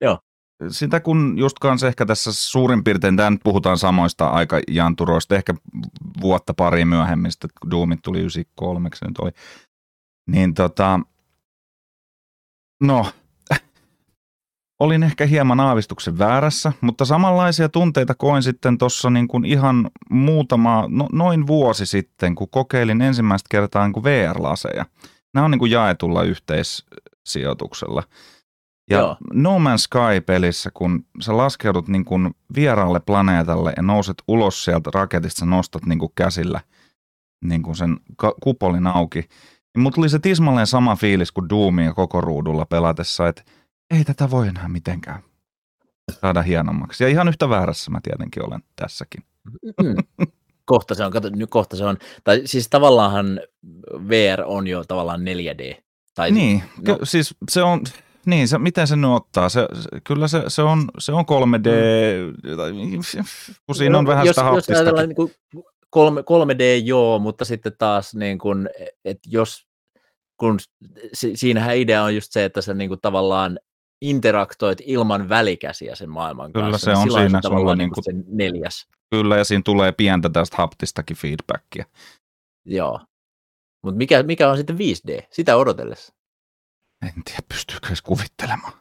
[0.00, 0.18] Joo.
[0.68, 5.54] Sitä kun just kanssa ehkä tässä suurin piirtein, tämä nyt puhutaan samoista aikajanturoista, ehkä
[6.20, 9.30] vuotta pari myöhemmin, sitten kun Doomit tuli 93, se nyt oli,
[10.30, 11.00] niin tota,
[12.82, 13.06] no,
[14.82, 21.08] olin ehkä hieman aavistuksen väärässä, mutta samanlaisia tunteita koin sitten tuossa niin ihan muutama, no,
[21.12, 24.84] noin vuosi sitten, kun kokeilin ensimmäistä kertaa niin kuin VR-laseja–
[25.34, 28.02] nämä on niin kuin jaetulla yhteissijoituksella.
[28.90, 29.16] Ja Joo.
[29.32, 35.46] No Man's Sky-pelissä, kun sä laskeudut niin kuin vieraalle planeetalle ja nouset ulos sieltä raketista,
[35.46, 36.60] nostat niin kuin käsillä
[37.44, 37.96] niin kuin sen
[38.42, 39.18] kupolin auki,
[39.74, 43.42] niin mut tuli se tismalleen sama fiilis kuin Doomia koko ruudulla pelatessa, että
[43.90, 45.22] ei tätä voi enää mitenkään
[46.20, 47.04] saada hienommaksi.
[47.04, 49.24] Ja ihan yhtä väärässä mä tietenkin olen tässäkin.
[49.82, 49.94] Mm
[50.70, 53.40] kohta se on, kato, nyt kohta se on, tai siis tavallaanhan
[54.08, 55.82] VR on jo tavallaan 4D.
[56.14, 56.96] Tai, niin, no.
[56.96, 57.82] ky- siis se on,
[58.26, 59.48] niin, se, miten se nyt ottaa?
[59.48, 61.68] Se, se, kyllä se, se, on, se on 3D,
[62.72, 63.24] mm.
[63.66, 65.32] kun siinä on no, vähän jos, sitä Jos ajatellaan niin kuin
[65.90, 68.68] 3, 3D, joo, mutta sitten taas niin kuin,
[69.04, 69.66] että jos
[70.36, 70.58] kun
[71.34, 73.58] siinähän idea on just se, että sä niin kuin tavallaan
[74.02, 76.84] interaktoit ilman välikäsiä sen maailman Kyllä kanssa.
[76.84, 78.86] se on Silloin siinä sulla niin niinku- kuin se neljäs.
[79.10, 81.84] Kyllä, ja siinä tulee pientä tästä haptistakin feedbackia.
[82.64, 83.00] Joo.
[83.84, 85.26] Mutta mikä, mikä on sitten 5D?
[85.30, 86.14] Sitä odotellessa.
[87.02, 88.72] En tiedä, pystyykö edes kuvittelemaan.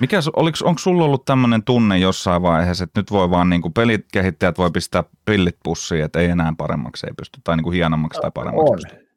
[0.00, 3.74] Mikä, oliko, onko sulla ollut tämmöinen tunne jossain vaiheessa, että nyt voi vaan niin kuin
[3.74, 8.20] pelikehittäjät voi pistää pillit pussiin, että ei enää paremmaksi ei pysty, tai niin kuin hienommaksi
[8.20, 8.78] tai paremmaksi On.
[8.78, 9.10] pysty.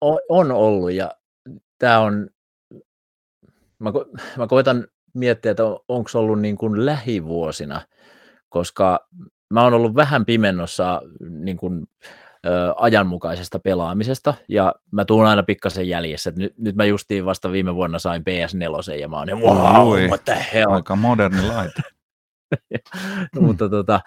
[0.00, 1.10] On, on ollut ja
[1.78, 2.30] tämä on,
[3.78, 7.82] mä, ko- mä koitan miettiä, että onko ollut niin kuin lähivuosina,
[8.48, 9.08] koska
[9.50, 11.86] mä oon ollut vähän pimennossa niin kuin,
[12.46, 16.32] ö, ajanmukaisesta pelaamisesta ja mä tuun aina pikkasen jäljessä.
[16.36, 20.08] Nyt, nyt mä justiin vasta viime vuonna sain PS4 ja mä oon, wow, Oi.
[20.08, 20.72] what the hell.
[20.72, 21.82] Aika moderni laite.
[23.34, 24.00] No, mutta tota,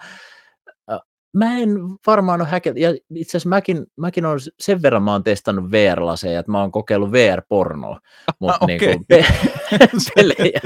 [1.36, 1.70] mä en
[2.06, 6.40] varmaan ole häkellyt, ja itse asiassa mäkin, mäkin on sen verran mä oon testannut VR-laseja,
[6.40, 8.00] että mä oon kokeillut VR-pornoa,
[8.38, 8.94] mutta Ah, niin okei.
[8.94, 9.24] kuin, pe-
[10.16, 10.60] pelejä,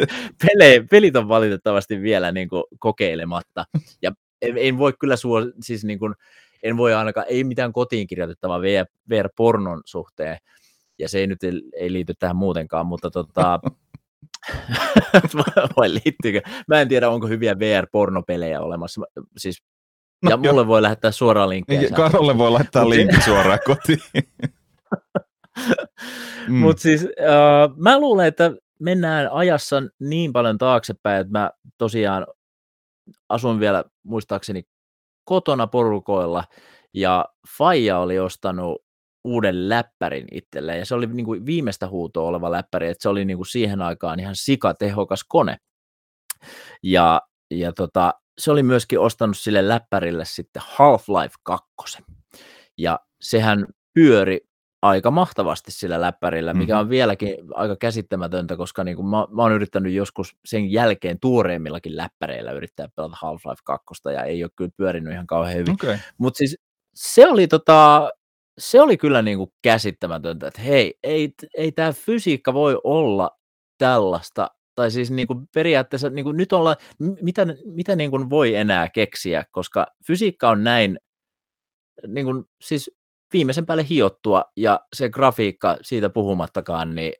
[0.46, 3.64] pelejä, pelit on valitettavasti vielä niin kuin kokeilematta,
[4.02, 6.14] ja en, en voi kyllä suo, siis niin kuin,
[6.64, 10.38] en voi ainakaan, ei mitään kotiin kirjoitettavaa VR, VR-pornon suhteen,
[10.98, 11.38] ja se ei nyt
[11.76, 13.60] ei, liity tähän muutenkaan, mutta tota,
[15.76, 16.40] vai liittyykö?
[16.68, 19.00] Mä en tiedä, onko hyviä VR-pornopelejä olemassa.
[19.36, 19.62] Siis,
[20.22, 21.80] No ja mulle voi lähettää suoraan linkkejä.
[21.80, 24.00] Niin, Karolle voi laittaa linkin suoraan kotiin.
[26.48, 26.54] Mm.
[26.54, 32.26] Mutta siis äh, mä luulen, että mennään ajassa niin paljon taaksepäin, että mä tosiaan
[33.28, 34.62] asun vielä muistaakseni
[35.24, 36.44] kotona porukoilla
[36.94, 37.24] ja
[37.58, 38.84] Faija oli ostanut
[39.24, 43.24] uuden läppärin itselleen ja se oli niin kuin viimeistä huutoa oleva läppäri, että se oli
[43.24, 45.56] niin kuin siihen aikaan ihan sikatehokas kone.
[46.82, 52.02] Ja, ja tota, se oli myöskin ostanut sille läppärille sitten Half-Life 2.
[52.78, 54.40] Ja sehän pyöri
[54.84, 56.80] aika mahtavasti sillä läppärillä, mikä Mhm.
[56.80, 61.96] on vieläkin aika käsittämätöntä, koska niin kuin mä, mä oon yrittänyt joskus sen jälkeen tuoreemmillakin
[61.96, 65.74] läppäreillä yrittää pelata Half-Life 2, ja ei ole kyllä pyörinyt ihan kauhean hyvin.
[65.74, 65.96] Okei.
[66.18, 66.58] Mutta siis
[66.94, 68.10] se oli, tota,
[68.58, 73.30] se oli kyllä niinku käsittämätöntä, että hei, ei, ei tämä fysiikka voi olla
[73.78, 74.48] tällaista.
[74.74, 80.50] Tai siis niinku periaatteessa niinku nyt olla, mitä, mitä niinku voi enää keksiä, koska fysiikka
[80.50, 80.98] on näin,
[82.06, 82.90] niinku, siis
[83.34, 87.12] viimeisen päälle hiottua ja se grafiikka siitä puhumattakaan, niin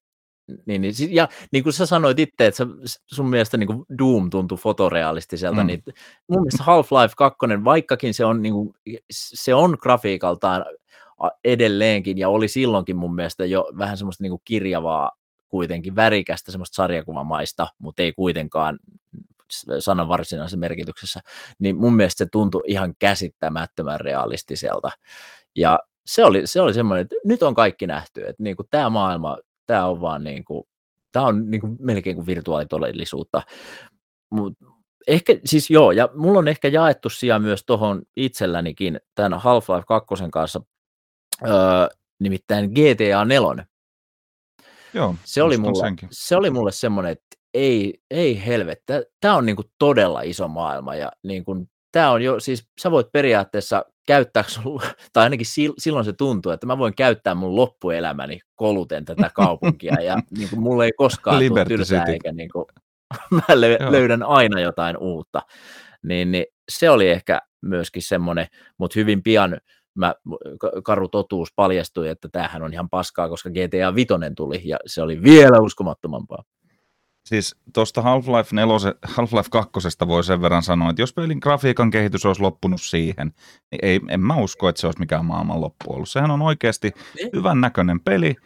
[0.67, 2.67] niin, niin, ja niin kuin sä sanoit itse, että sä,
[3.07, 5.67] sun mielestä niin kuin Doom tuntui fotorealistiselta, Mm.
[5.67, 5.83] niin
[6.29, 8.75] mun mielestä Half-Life 2, vaikkakin se on, niin kuin,
[9.11, 10.65] se on grafiikaltaan
[11.45, 15.11] edelleenkin, ja oli silloinkin mun mielestä jo vähän semmoista niin kuin kirjavaa,
[15.49, 18.79] kuitenkin värikästä, semmoista sarjakuvamaista, mutta ei kuitenkaan
[19.79, 21.21] sanan varsinaisessa merkityksessä,
[21.59, 24.91] niin mun mielestä se tuntui ihan käsittämättömän realistiselta.
[25.57, 28.91] Ja se oli, se oli semmoinen, että nyt on kaikki nähty, että niin kuin tämä
[28.91, 30.65] maailma, tämä on vaan niin kuin,
[31.13, 33.43] tämä on niin kuin melkein kuin virtuaalitodellisuutta.
[34.31, 34.53] Mut
[35.07, 40.15] ehkä, siis joo, ja mulla on ehkä jaettu sija myös tuohon itsellänikin tämän Half-Life 2
[40.33, 40.61] kanssa,
[41.47, 41.89] öö,
[42.21, 43.67] nimittäin GTA 4.
[44.95, 46.09] Joo, Se oli, mulle, senkin.
[46.13, 51.13] se oli mulle semmoinen, että ei, ei helvettä, tämä on niinku todella iso maailma ja
[51.23, 54.81] niinku, tämä on jo, siis sä voit periaatteessa käyttää, sun,
[55.13, 60.01] tai ainakin sil- silloin se tuntuu, että mä voin käyttää mun loppuelämäni koluten tätä kaupunkia
[60.01, 62.67] ja niinku, mulle ei koskaan tule tylsää eikä niinku,
[63.31, 63.93] mä lö- Joo.
[63.93, 65.43] löydän aina jotain uutta.
[66.03, 68.47] Niin, niin se oli ehkä myöskin semmoinen,
[68.79, 69.61] mutta hyvin pian
[69.95, 70.15] mä,
[70.61, 75.03] ka- karu totuus paljastui, että tämähän on ihan paskaa, koska GTA 5 tuli ja se
[75.03, 76.45] oli vielä uskomattomampaa.
[77.25, 79.71] Siis tuosta Half-Life, 4, Half-Life 2
[80.07, 83.33] voi sen verran sanoa, että jos pelin grafiikan kehitys olisi loppunut siihen,
[83.71, 86.09] niin ei, en mä usko, että se olisi mikään maailman loppu ollut.
[86.09, 87.31] Sehän on oikeasti Niin.
[87.37, 88.37] hyvän näköinen peli,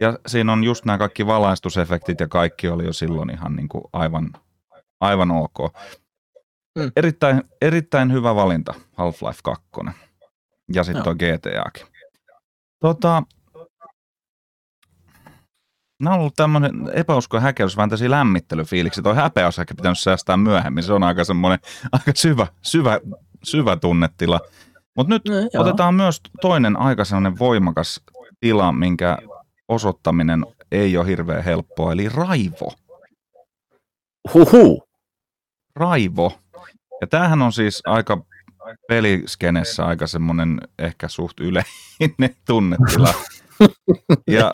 [0.00, 3.84] ja siinä on just nämä kaikki valaistusefektit ja kaikki oli jo silloin ihan niin kuin
[3.92, 4.30] aivan,
[5.00, 5.58] aivan ok.
[6.78, 6.90] Mm.
[6.96, 9.62] Erittäin, erittäin hyvä valinta Half-Life 2.
[10.74, 11.04] Ja sitten Joo.
[11.04, 11.86] tuo GTAkin.
[12.80, 13.22] Tota,
[16.00, 19.02] Nämä on ollut tämmöinen epäusko ja häkellys, vähän tämmöisiä lämmittelyfiiliksi.
[19.02, 20.84] Toi häpeä olisi ehkä pitänyt säästää myöhemmin.
[20.84, 21.58] Se on aika semmoinen
[21.92, 23.00] aika syvä, syvä,
[23.44, 24.40] syvä tunnetila.
[24.96, 25.48] Mutta nyt No, joo.
[25.54, 28.00] otetaan myös toinen aika semmoinen voimakas
[28.40, 29.18] tila, minkä
[29.68, 32.72] osoittaminen ei ole hirveän helppoa, eli raivo.
[34.34, 34.82] Huhu.
[35.76, 36.38] Raivo.
[37.00, 38.22] Ja tämähän on siis aika
[38.88, 43.14] peliskenessä aika semmoinen ehkä suht yleinen tunnetila.
[44.30, 44.52] Ja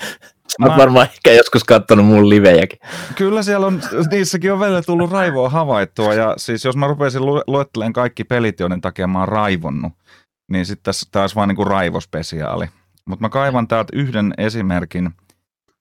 [0.58, 2.78] Mä mä- varmaan ehkä joskus katsonut mun livejäkin.
[3.16, 7.42] Kyllä siellä on, niissäkin on välillä tullut raivoa havaittua ja siis jos mä rupeaisin lu-
[7.46, 9.92] luettelemaan kaikki pelit, joiden takia mä oon raivonnut,
[10.50, 12.66] niin sitten tässä taas vaan niinku raivospesiaali.
[13.06, 15.10] Mutta mä kaivan täältä yhden esimerkin,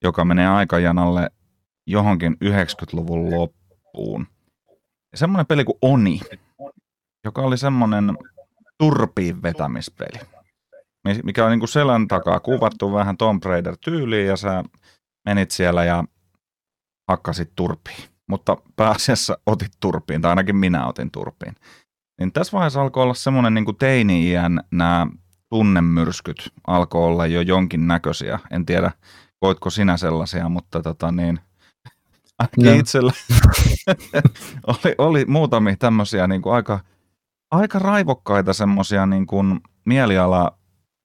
[0.04, 1.30] joka menee aikajanalle
[1.88, 4.28] johonkin 90-luvun loppuun.
[5.16, 6.20] Semmoinen peli kuin Oni,
[7.26, 8.18] joka oli semmoinen
[8.78, 10.20] turpiin vetämispeli,
[11.24, 14.64] mikä on niin kuin selän takaa kuvattu vähän Tomb Raider-tyyliin ja sä
[15.26, 16.04] menit siellä ja
[17.10, 18.04] hakkasit turpiin.
[18.28, 21.56] Mutta pääasiassa otit turpiin, tai ainakin minä otin turpiin.
[22.20, 25.08] Niin tässä vaiheessa alkoi olla semmoinen niin teini-iän nämä
[25.50, 28.40] tunnemyrskyt alkoi olla jo jonkin näköisiä.
[28.52, 28.92] En tiedä,
[29.40, 31.40] koitko sinä sellaisia, mutta tota niin,
[32.40, 32.74] ainakin no.
[32.74, 33.14] itsellä
[34.68, 36.80] oli, oli muutamia tämmöisiä niin kuin aika,
[37.52, 40.58] aika raivokkaita semmoisia niin kuin mieliala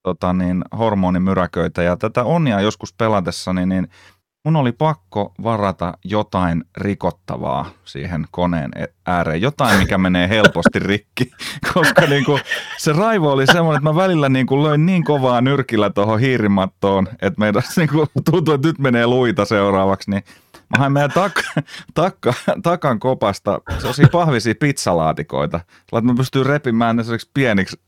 [0.03, 1.83] tota niin, hormonimyräköitä.
[1.83, 3.89] Ja tätä onia joskus pelatessani, niin
[4.45, 11.31] mun oli pakko varata jotain rikottavaa siihen koneen e- ääreen, jotain, mikä menee helposti rikki,
[11.75, 12.41] koska niin kuin,
[12.79, 17.09] se raivo oli semmoinen, että mä välillä niin kuin löin niin kovaa nyrkillä tuohon hiirimattoon,
[17.23, 20.23] että meidän niin kuin, tuntuu, että nyt menee luita seuraavaksi, niin
[20.71, 21.63] Mä hain meidän tak-
[21.95, 25.61] takka, takan kopasta sellaisia pahvisia pizzalaatikoita,
[25.93, 27.03] että mä pystyn repimään ne
[27.35, 27.81] pieniksi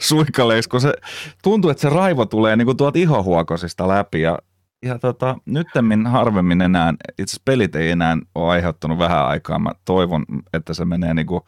[0.00, 0.94] suikaleiksi, kun se
[1.42, 4.38] tuntuu, että se raivo tulee niin kuin tuolta ihohuokosista läpi ja
[4.84, 9.58] ja tota, nyttemmin harvemmin enää, itse pelit ei enää ole aiheuttanut vähän aikaa.
[9.58, 11.40] Mä toivon, että se menee niin kuin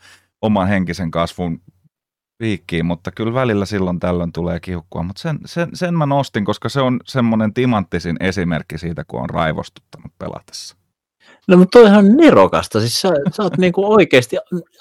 [0.43, 1.61] oman henkisen kasvun
[2.39, 5.03] piikkiin, mutta kyllä välillä silloin tällöin tulee kiukkua.
[5.03, 9.31] Mutta sen, sen, sen mä nostin, koska se on semmoinen timanttisin esimerkki siitä, kun on
[9.31, 10.77] raivostuttanut pelatessa.
[11.49, 14.37] No mutta toihan nerokasta, siis sä, sä oot niinku oikeasti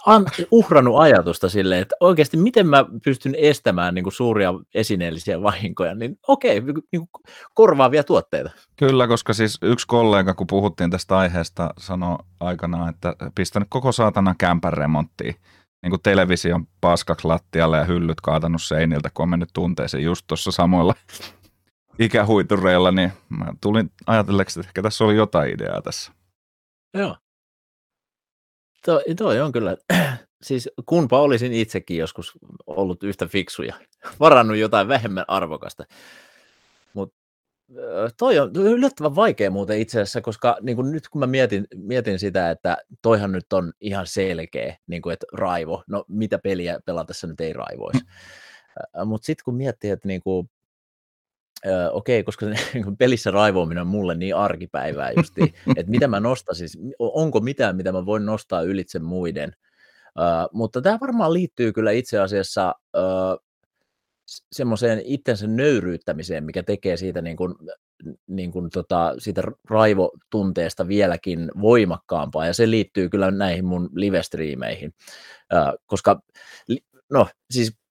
[0.05, 6.19] an, uhrannut ajatusta silleen, että oikeasti miten mä pystyn estämään niinku suuria esineellisiä vahinkoja, niin
[6.27, 7.09] okei, niinku
[7.53, 8.51] korvaavia tuotteita.
[8.75, 14.35] Kyllä, koska siis yksi kollega, kun puhuttiin tästä aiheesta, sanoi aikanaan, että pistänyt koko saatana
[14.37, 15.35] kämpän remonttiin,
[15.83, 20.51] niin kuin television paskaksi lattialle ja hyllyt kaatanut seiniltä, kun on mennyt tunteeseen just tuossa
[20.51, 20.95] samoilla
[21.99, 26.11] ikähuitureilla, niin mä tulin ajatelleeksi, että ehkä tässä oli jotain ideaa tässä.
[26.93, 27.17] Joo.
[28.85, 29.77] Toi, toi on kyllä,
[30.41, 32.31] siis kunpa olisin itsekin joskus
[32.67, 33.73] ollut yhtä fiksuja,
[34.19, 35.85] varannut jotain vähemmän arvokasta.
[36.93, 37.15] Mutta
[38.17, 42.19] toi on yllättävän vaikea muuten itse asiassa, koska niin kun nyt kun mä mietin, mietin
[42.19, 47.27] sitä, että toihan nyt on ihan selkeä, niin kuin, että raivo, no mitä peliä pelatessa
[47.27, 48.03] nyt ei raivoisi.
[48.03, 49.07] Mm.
[49.07, 50.49] Mutta sitten kun miettii, että niin kuin,
[51.65, 55.41] Öö, okei, okay, koska niin pelissä raivoaminen on mulle niin arkipäivää justi,
[55.77, 59.55] että mitä mä nostaisin, onko mitään, mitä mä voin nostaa ylitse muiden.
[60.19, 63.03] Öö, mutta tämä varmaan liittyy kyllä itse asiassa öö,
[64.51, 67.55] semmoiseen itsensä nöyryyttämiseen, mikä tekee siitä, niin kuin,
[68.27, 74.93] niin kuin tota, siitä raivotunteesta vieläkin voimakkaampaa, ja se liittyy kyllä näihin mun live-striimeihin,
[75.53, 76.21] öö, koska
[77.09, 77.82] no siis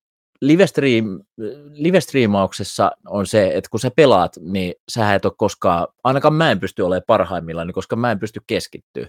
[0.43, 1.21] livestream,
[1.73, 6.61] livestriimauksessa on se, että kun sä pelaat, niin sä et ole koskaan, ainakaan mä en
[6.61, 9.09] pysty olemaan parhaimmillaan, niin koska mä en pysty keskittyä.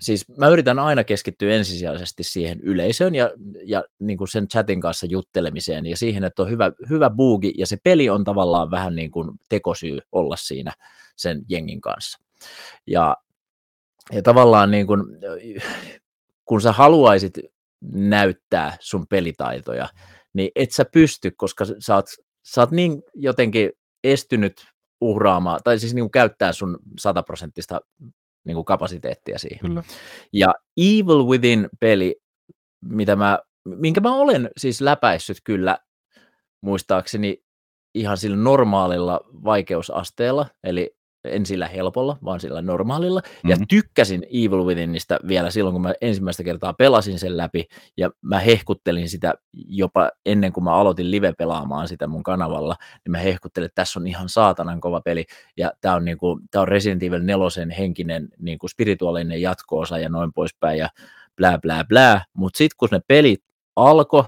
[0.00, 3.30] Siis mä yritän aina keskittyä ensisijaisesti siihen yleisöön ja,
[3.64, 7.66] ja niin kuin sen chatin kanssa juttelemiseen ja siihen, että on hyvä, hyvä buugi ja
[7.66, 10.72] se peli on tavallaan vähän niin kuin tekosyy olla siinä
[11.16, 12.18] sen jengin kanssa.
[12.86, 13.16] Ja,
[14.12, 15.02] ja tavallaan niin kuin,
[16.44, 17.38] kun sä haluaisit
[17.92, 19.88] näyttää sun pelitaitoja,
[20.36, 22.06] niin et sä pysty, koska sä oot,
[22.46, 23.70] sä oot niin jotenkin
[24.04, 24.66] estynyt
[25.00, 27.80] uhraamaan, tai siis niin kuin käyttää sun sataprosenttista
[28.44, 29.60] niin kuin kapasiteettia siihen.
[29.60, 29.82] Kyllä.
[30.32, 32.16] Ja Evil Within-peli,
[32.84, 35.78] mitä mä, minkä mä olen siis läpäissyt kyllä
[36.60, 37.38] muistaakseni
[37.94, 40.95] ihan sillä normaalilla vaikeusasteella, eli
[41.26, 43.20] en sillä helpolla, vaan sillä normaalilla.
[43.20, 43.50] Mm-hmm.
[43.50, 47.64] Ja tykkäsin Evil Withinistä vielä silloin, kun mä ensimmäistä kertaa pelasin sen läpi,
[47.96, 53.10] ja mä hehkuttelin sitä jopa ennen kuin mä aloitin live pelaamaan sitä mun kanavalla, niin
[53.10, 55.24] mä hehkuttelin, että tässä on ihan saatanan kova peli,
[55.56, 60.32] ja tää on, niinku, tää on Resident Evil 4 henkinen niinku spirituaalinen jatkoosa ja noin
[60.32, 60.88] poispäin, ja
[61.36, 63.44] blää blää blää, mutta sitten kun ne pelit
[63.76, 64.24] alkoi,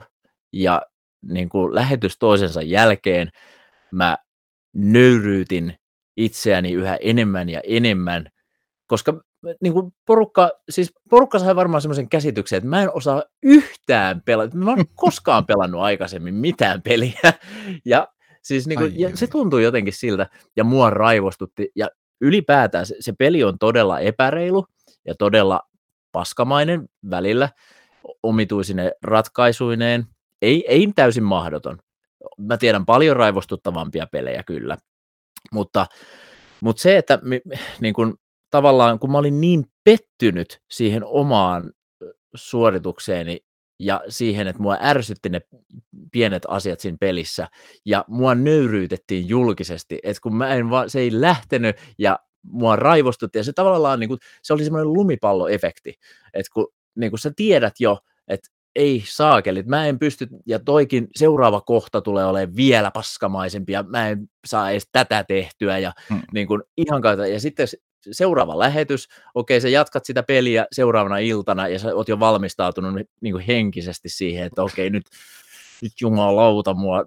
[0.53, 0.83] ja
[1.23, 3.29] niin kuin lähetys toisensa jälkeen,
[3.93, 4.17] mä
[4.75, 5.75] nöyryytin
[6.19, 8.29] itseäni yhä enemmän ja enemmän,
[8.87, 9.21] koska
[9.61, 14.57] niin kuin porukka, siis porukka sai varmaan semmoisen käsityksen, että mä en osaa yhtään pelata,
[14.57, 17.33] mä en koskaan pelannut aikaisemmin mitään peliä,
[17.85, 18.09] ja
[18.43, 20.27] siis niin kuin, ja se tuntuu jotenkin siltä,
[20.57, 21.89] ja mua raivostutti, ja
[22.21, 24.67] ylipäätään se, se peli on todella epäreilu,
[25.07, 25.61] ja todella
[26.13, 27.49] paskamainen välillä,
[28.23, 30.07] omituisine ratkaisuineen,
[30.43, 31.79] ei, ei täysin mahdoton.
[32.39, 34.77] Mä tiedän paljon raivostuttavampia pelejä kyllä,
[35.53, 35.87] mutta,
[36.61, 37.19] mutta se, että
[37.81, 38.19] niin kun,
[38.51, 41.73] tavallaan kun mä olin niin pettynyt siihen omaan
[42.35, 43.41] suoritukseeni
[43.79, 45.41] ja siihen, että mua ärsytti ne
[46.13, 47.49] pienet asiat siinä pelissä,
[47.85, 53.39] ja mua nöyryytettiin julkisesti, että kun mä en vaan, se ei lähtenyt, ja mua raivostutti,
[53.39, 55.95] ja se tavallaan, niin kuin, se oli semmoinen lumipalloefekti,
[56.35, 58.49] että kun niin kuin sä tiedät jo, että
[58.79, 64.09] ei saakelit, mä en pysty, ja toikin seuraava kohta tulee olemaan vielä paskamaisempi, ja mä
[64.09, 66.23] en saa edes tätä tehtyä, ja hmm.
[66.33, 67.69] niin kuin ihan kautta, ja sitten
[68.11, 73.35] seuraava lähetys, okei, sä jatkat sitä peliä seuraavana iltana, ja sä oot jo valmistautunut niin
[73.35, 75.05] kuin henkisesti siihen, että okei, nyt,
[75.83, 77.05] nyt jumalauta, mulla,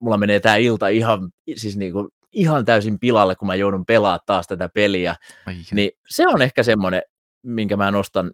[0.00, 4.20] mulla menee tämä ilta ihan, siis niin kuin, ihan täysin pilalle, kun mä joudun pelaamaan
[4.26, 7.02] taas tätä peliä, Ai niin se on ehkä semmoinen,
[7.42, 8.30] minkä mä nostan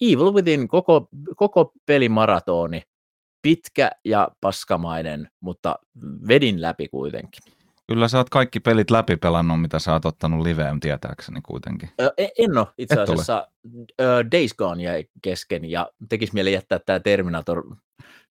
[0.00, 2.82] Evil Within koko, koko pelimaratoni,
[3.42, 5.78] pitkä ja paskamainen, mutta
[6.28, 7.52] vedin läpi kuitenkin.
[7.86, 11.88] Kyllä sä oot kaikki pelit läpi pelannut, mitä sä oot ottanut liveen tietääkseni kuitenkin.
[12.00, 13.48] Ö, e, en ole itse Et asiassa.
[14.32, 17.64] Days Gone jäi kesken ja tekisi mieli jättää tämä Terminator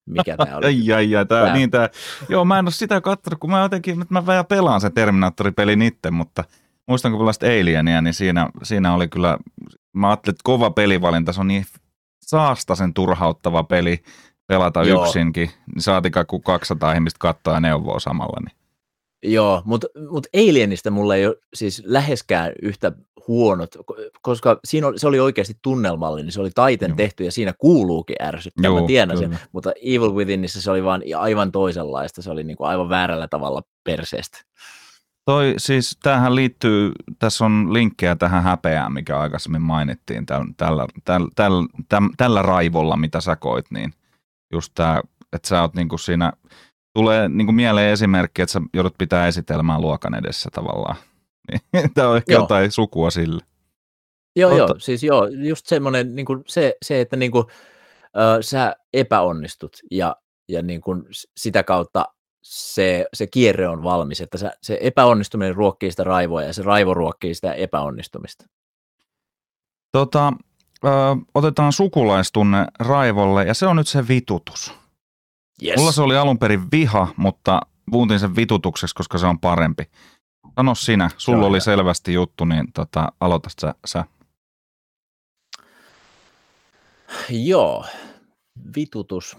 [0.07, 0.65] mikä tämä oli.
[0.67, 1.53] ai, ai, ai, tää, tää.
[1.53, 1.89] Niin tää.
[2.29, 5.81] Joo, mä en ole sitä katsonut, kun mä jotenkin, että mä vähän pelaan sen Terminator-pelin
[5.81, 6.43] itse, mutta
[6.87, 9.37] muistan kun pelasit Alienia, niin siinä, siinä oli kyllä
[9.93, 11.65] mä ajattelin, että kova pelivalinta, se on niin
[12.25, 13.99] saastasen turhauttava peli
[14.47, 15.05] pelata Joo.
[15.05, 18.37] yksinkin, niin saatika kun 200 ihmistä katsoa ja neuvoa samalla.
[18.45, 18.57] Niin.
[19.33, 22.91] Joo, mutta mut Alienista mulla ei ole siis läheskään yhtä
[23.27, 23.75] huonot,
[24.21, 26.95] koska siinä oli, se oli oikeasti tunnelmallinen, se oli taiten Joo.
[26.95, 29.29] tehty ja siinä kuuluukin ärsyttää, mä tiedän kyllä.
[29.29, 33.61] sen, mutta Evil Withinissä se oli vaan aivan toisenlaista, se oli niinku aivan väärällä tavalla
[33.83, 34.37] perseestä.
[35.27, 41.27] Toi siis, tähän liittyy, tässä on linkkejä tähän häpeään, mikä aikaisemmin mainittiin tällä, tällä, tällä,
[41.35, 43.93] tällä, tällä raivolla, mitä sä koit, niin
[44.53, 45.01] just tämä,
[45.33, 46.33] että sä oot niinku siinä,
[46.93, 50.95] tulee niinku mieleen esimerkki, että sä joudut pitää esitelmää luokan edessä tavallaan.
[51.73, 52.41] Niin, tämä on ehkä joo.
[52.41, 53.43] jotain sukua sille.
[54.35, 54.57] Joo, Ota.
[54.57, 57.45] joo, siis joo, just semmoinen, niin se, se, että niin kuin,
[58.03, 60.15] äh, sä epäonnistut ja,
[60.49, 61.03] ja niin kuin
[61.37, 62.05] sitä kautta
[62.49, 66.93] se, se kierre on valmis, että se, se epäonnistuminen ruokkii sitä raivoa ja se raivo
[66.93, 68.45] ruokkii sitä epäonnistumista.
[69.91, 70.33] Tota,
[70.85, 70.89] ö,
[71.35, 74.73] otetaan sukulaistunne raivolle ja se on nyt se vitutus.
[75.63, 75.77] Yes.
[75.77, 79.83] Mulla se oli alun perin viha, mutta muuntin sen vitutukseksi, koska se on parempi.
[80.55, 84.05] Sano sinä, sulla Joo, oli selvästi juttu, niin tota, aloita sä, sä.
[87.29, 87.85] Joo,
[88.75, 89.37] vitutus.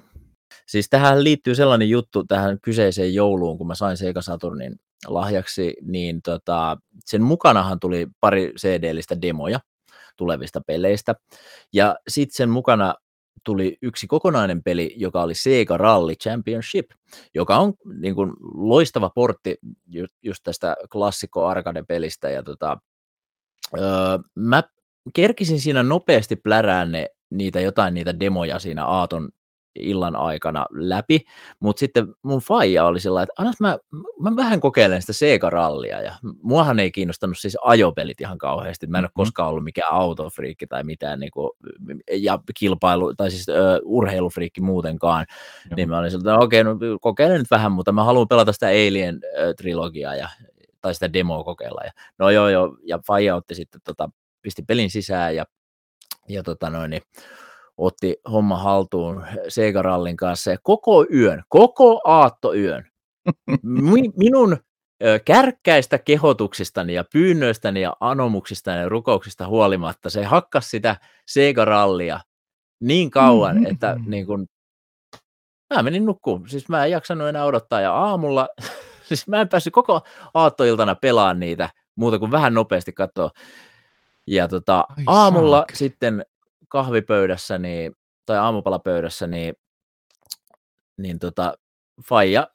[0.69, 6.23] Siis tähän liittyy sellainen juttu tähän kyseiseen jouluun, kun mä sain Sega Saturnin lahjaksi, niin
[6.23, 9.61] tota, sen mukanahan tuli pari CD-listä demoja
[10.17, 11.15] tulevista peleistä.
[11.73, 12.95] Ja sitten sen mukana
[13.45, 16.91] tuli yksi kokonainen peli, joka oli Sega Rally Championship,
[17.35, 19.57] joka on niin kuin, loistava portti
[20.23, 22.31] just tästä klassikko arcade-pelistä.
[22.31, 22.79] Ja tota,
[23.79, 24.63] öö, mä
[25.15, 29.29] kerkisin siinä nopeasti plärään ne, niitä jotain niitä demoja siinä Aaton
[29.81, 31.21] illan aikana läpi,
[31.61, 33.79] mutta sitten mun faija oli sillä että annas mä,
[34.21, 39.03] mä vähän kokeilen sitä Sega-rallia, ja muahan ei kiinnostanut siis ajopelit ihan kauheasti, mä en
[39.03, 39.23] ole mm-hmm.
[39.23, 41.51] koskaan ollut mikään autofriikki tai mitään, niin kuin,
[42.13, 45.27] ja kilpailu, tai siis ö, urheilufriikki muutenkaan,
[45.71, 45.77] Joo.
[45.77, 48.67] niin mä olin sillä että okei, no kokeilen nyt vähän, mutta mä haluan pelata sitä
[48.67, 50.29] Alien-trilogiaa, ja,
[50.81, 54.11] tai sitä demoa kokeilla, ja no joo joo, ja faija otti sitten tota,
[54.43, 55.45] pisti pelin sisään, ja,
[56.29, 57.03] ja tota noin, niin,
[57.79, 62.87] otti homma haltuun Sega Rallin kanssa ja koko yön, koko aattoyön,
[64.17, 64.57] minun
[65.25, 72.21] kärkkäistä kehotuksistani ja pyynnöistäni ja anomuksistani ja rukouksista huolimatta se hakkas sitä Sega Rallia
[72.81, 73.71] niin kauan, mm-hmm.
[73.73, 74.47] että niin kun,
[75.75, 76.49] mä menin nukkuun.
[76.49, 78.49] Siis mä en jaksanut enää odottaa ja aamulla,
[79.09, 80.01] siis mä en päässyt koko
[80.35, 83.31] aattoiltana pelaamaan niitä muuta kuin vähän nopeasti katsoa.
[84.27, 85.75] Ja tota, aamulla saak.
[85.75, 86.25] sitten
[86.69, 87.93] kahvipöydässä niin,
[88.27, 89.55] tai aamupalapöydässä, niin,
[90.97, 91.55] niin tota,
[92.09, 92.49] Faija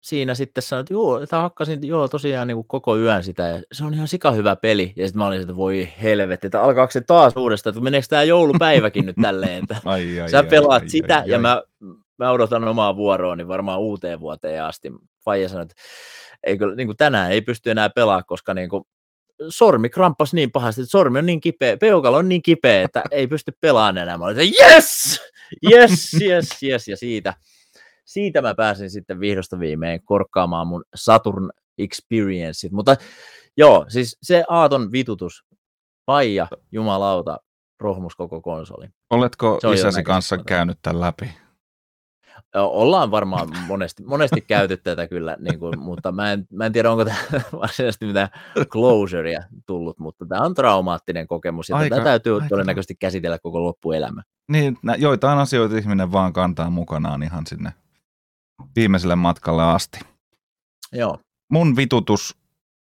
[0.00, 3.62] siinä sitten sanoi, että joo, että hakkasin joo, tosiaan niin kuin koko yön sitä, ja
[3.72, 4.92] se on ihan sika hyvä peli.
[4.96, 8.22] Ja sitten mä olin, että voi helvetti, että alkaako se taas uudestaan, että meneekö tämä
[8.22, 11.42] joulupäiväkin nyt tälleen, että ai, ai, sä pelaat ai, sitä, ai, ja ai.
[11.42, 11.62] Mä,
[12.18, 14.92] mä odotan omaa vuoroon, niin varmaan uuteen vuoteen asti.
[15.24, 15.74] Faija sanoi, että
[16.44, 18.84] ei kyllä, niin kuin tänään ei pysty enää pelaamaan, koska niin kuin
[19.48, 23.26] sormi kramppas niin pahasti, että sormi on niin kipeä, peukalo on niin kipeä, että ei
[23.26, 24.18] pysty pelaamaan enää.
[24.18, 25.20] Mä olin, yes,
[25.70, 27.34] yes, yes, yes, ja siitä,
[28.04, 32.96] siitä mä pääsin sitten vihdosta viimein korkkaamaan mun Saturn Experienceit, mutta
[33.56, 35.44] joo, siis se Aaton vitutus,
[36.04, 37.38] paija, jumalauta,
[37.80, 38.86] rohmus koko konsoli.
[39.10, 41.30] Oletko isäsi kanssa käynyt tämän läpi?
[42.54, 46.90] Ollaan varmaan monesti, monesti käyty tätä kyllä, niin kuin, mutta mä en, mä en tiedä,
[46.90, 47.18] onko tämä
[47.60, 48.28] varsinaisesti mitään
[48.68, 52.48] closurea tullut, mutta tämä on traumaattinen kokemus ja aika, tätä täytyy aika.
[52.48, 54.22] todennäköisesti käsitellä koko loppuelämä.
[54.52, 57.72] Niin, joitain asioita ihminen vaan kantaa mukanaan ihan sinne
[58.76, 60.00] viimeiselle matkalle asti.
[60.92, 61.18] Joo.
[61.52, 62.36] Mun vitutus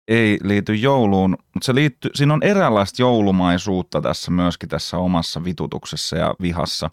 [0.08, 6.18] ei liity jouluun, mutta se liittyy, siinä on eräänlaista joulumaisuutta tässä myöskin tässä omassa vitutuksessa
[6.18, 6.90] ja vihassa.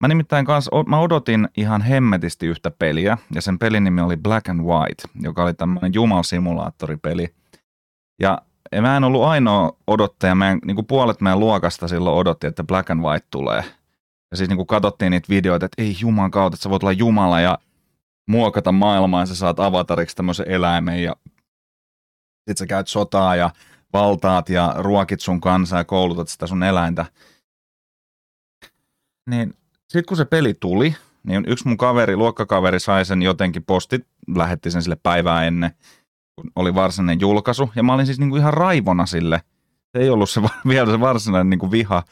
[0.00, 4.48] Mä nimittäin kanssa, mä odotin ihan hemmetisti yhtä peliä, ja sen pelin nimi oli Black
[4.48, 7.34] and White, joka oli tämmöinen jumalsimulaattoripeli.
[8.20, 8.42] Ja
[8.80, 12.90] mä en ollut ainoa odottaja, meidän, niin kuin puolet meidän luokasta silloin odotti, että Black
[12.90, 13.64] and White tulee.
[14.30, 16.92] Ja siis niin kuin katsottiin niitä videoita, että ei juman kautta, että sä voit olla
[16.92, 17.58] Jumala ja
[18.28, 21.16] muokata maailmaa ja sä saat avatariksi tämmöisen eläimen ja
[22.48, 23.50] sit sä käyt sotaa ja
[23.92, 27.06] valtaat ja ruokit sun kansaa ja koulutat sitä sun eläintä.
[29.30, 29.54] Niin
[29.88, 34.70] sitten kun se peli tuli, niin yksi mun kaveri, luokkakaveri sai sen jotenkin postit, lähetti
[34.70, 35.70] sen sille päivää ennen,
[36.34, 37.70] kun oli varsinainen julkaisu.
[37.76, 39.42] Ja mä olin siis niinku ihan raivona sille.
[39.92, 42.02] Se ei ollut se vielä se varsinainen niinku viha.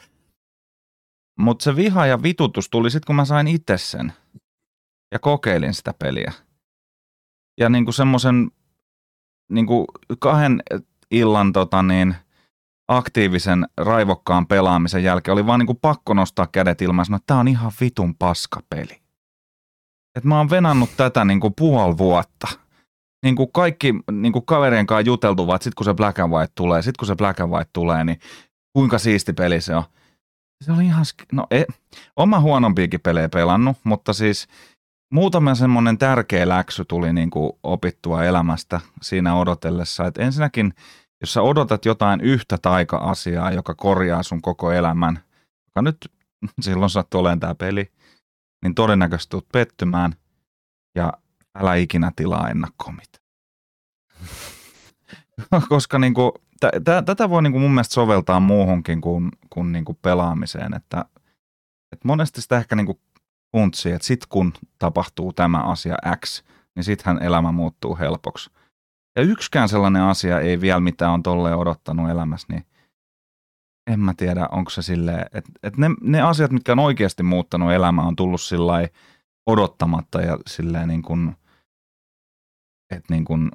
[1.39, 4.13] Mutta se viha ja vitutus tuli sitten, kun mä sain itse sen.
[5.11, 6.33] Ja kokeilin sitä peliä.
[7.59, 8.51] Ja niinku semmoisen
[9.51, 9.85] niinku
[10.19, 10.63] kahden
[11.11, 12.15] illan tota niin,
[12.87, 17.39] aktiivisen raivokkaan pelaamisen jälkeen oli vaan niinku pakko nostaa kädet ilmaan ja sanoa, että tämä
[17.39, 19.01] on ihan vitun paskapeli.
[20.17, 22.47] Et mä oon venannut tätä niinku puoli vuotta.
[23.23, 26.97] Niinku kaikki niinku kaverien kanssa juteltu, että sit kun se Black and White tulee, sit
[26.97, 28.19] kun se Black and White tulee, niin
[28.73, 29.83] kuinka siisti peli se on.
[30.63, 31.63] Se oli ihan, no e,
[32.15, 34.47] oma huonompiakin pelejä pelannut, mutta siis
[35.13, 40.05] muutama semmoinen tärkeä läksy tuli niinku opittua elämästä siinä odotellessa.
[40.05, 40.73] Et ensinnäkin
[41.21, 45.19] jos sä odotat jotain yhtä taika-asiaa, joka korjaa sun koko elämän,
[45.65, 46.11] joka nyt
[46.61, 47.91] silloin sattuu olemaan tämä peli,
[48.63, 50.13] niin todennäköisesti tulet pettymään
[50.95, 51.13] ja
[51.55, 53.27] älä ikinä tilaa ennakkoon mitään.
[55.69, 59.71] Koska niin kuin, t- t- tätä voi niin kuin mun mielestä soveltaa muuhunkin kuin, kuin,
[59.71, 61.05] niin kuin pelaamiseen, että,
[61.91, 62.99] että monesti sitä ehkä niin kuin
[63.93, 65.95] että sit kun tapahtuu tämä asia
[66.25, 66.43] X,
[66.75, 68.49] niin sittenhän elämä muuttuu helpoksi.
[69.17, 72.65] Ja yksikään sellainen asia ei vielä mitään on tolleen odottanut elämässä, niin
[73.91, 77.71] en mä tiedä, onko se silleen, että, että ne, ne asiat, mitkä on oikeasti muuttanut
[77.71, 78.73] elämää, on tullut sillä
[79.47, 81.35] odottamatta ja silleen niin kuin,
[82.91, 83.51] että niin kuin,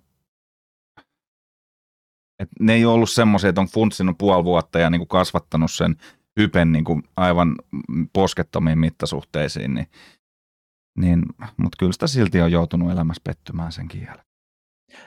[2.38, 5.96] että ne ei ollut semmoisia, että on funtsinut puoli vuotta ja niin kuin kasvattanut sen
[6.40, 7.56] hypen niin kuin aivan
[8.12, 9.86] poskettomiin mittasuhteisiin, niin,
[10.98, 11.22] niin,
[11.56, 14.31] mutta kyllä sitä silti on joutunut elämässä pettymään sen jälkeen.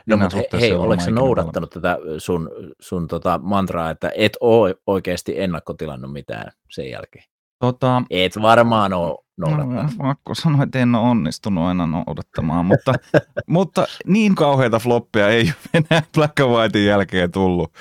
[0.06, 5.40] No, mutta he, hei, oletko noudattanut tätä sun, sun tota mantraa, että et ole oikeasti
[5.40, 7.26] ennakkotilannut mitään sen jälkeen?
[7.60, 9.98] Tota, et varmaan ole noudattanut.
[9.98, 12.94] No, pakko sanoa, että en ole onnistunut aina noudattamaan, mutta,
[13.48, 17.74] mutta niin kauheita floppia ei enää Black and Whitein jälkeen tullut.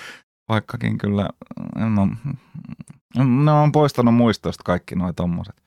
[0.48, 1.28] Vaikkakin kyllä,
[1.76, 2.34] en ole,
[3.24, 5.63] ne on poistanut muistoista kaikki nuo tommoset.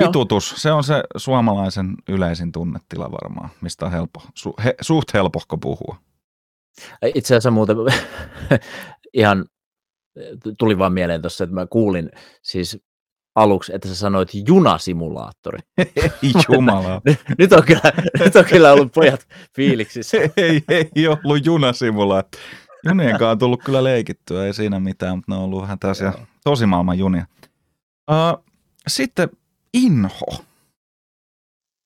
[0.00, 5.58] Vitutus, se on se suomalaisen yleisin tunnetila varmaan, mistä on helppo, su, he, suht helpohko
[5.58, 5.96] puhua.
[7.14, 7.76] Itse asiassa muuten
[9.12, 9.44] ihan
[10.58, 12.10] tuli vaan mieleen tuossa, että mä kuulin
[12.42, 12.78] siis
[13.34, 15.58] aluksi, että sä sanoit junasimulaattori.
[15.78, 17.00] Ei jumala.
[17.38, 17.92] nyt, on kyllä,
[18.24, 20.16] nyt on kyllä ollut pojat fiiliksissä.
[20.36, 22.42] ei, ei ollut junasimulaattori.
[22.88, 26.12] Junien kanssa on tullut kyllä leikittyä, ei siinä mitään, mutta ne on ollut vähän tällaisia
[26.44, 27.26] tosimaailman junia.
[28.10, 28.44] Uh,
[28.88, 29.28] sitten
[29.76, 30.44] inho,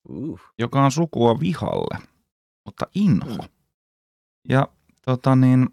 [0.09, 0.41] uh.
[0.59, 1.99] joka on sukua vihalle,
[2.66, 3.43] mutta inho.
[3.43, 3.49] Mm.
[4.49, 4.68] Ja
[5.05, 5.68] tota niin,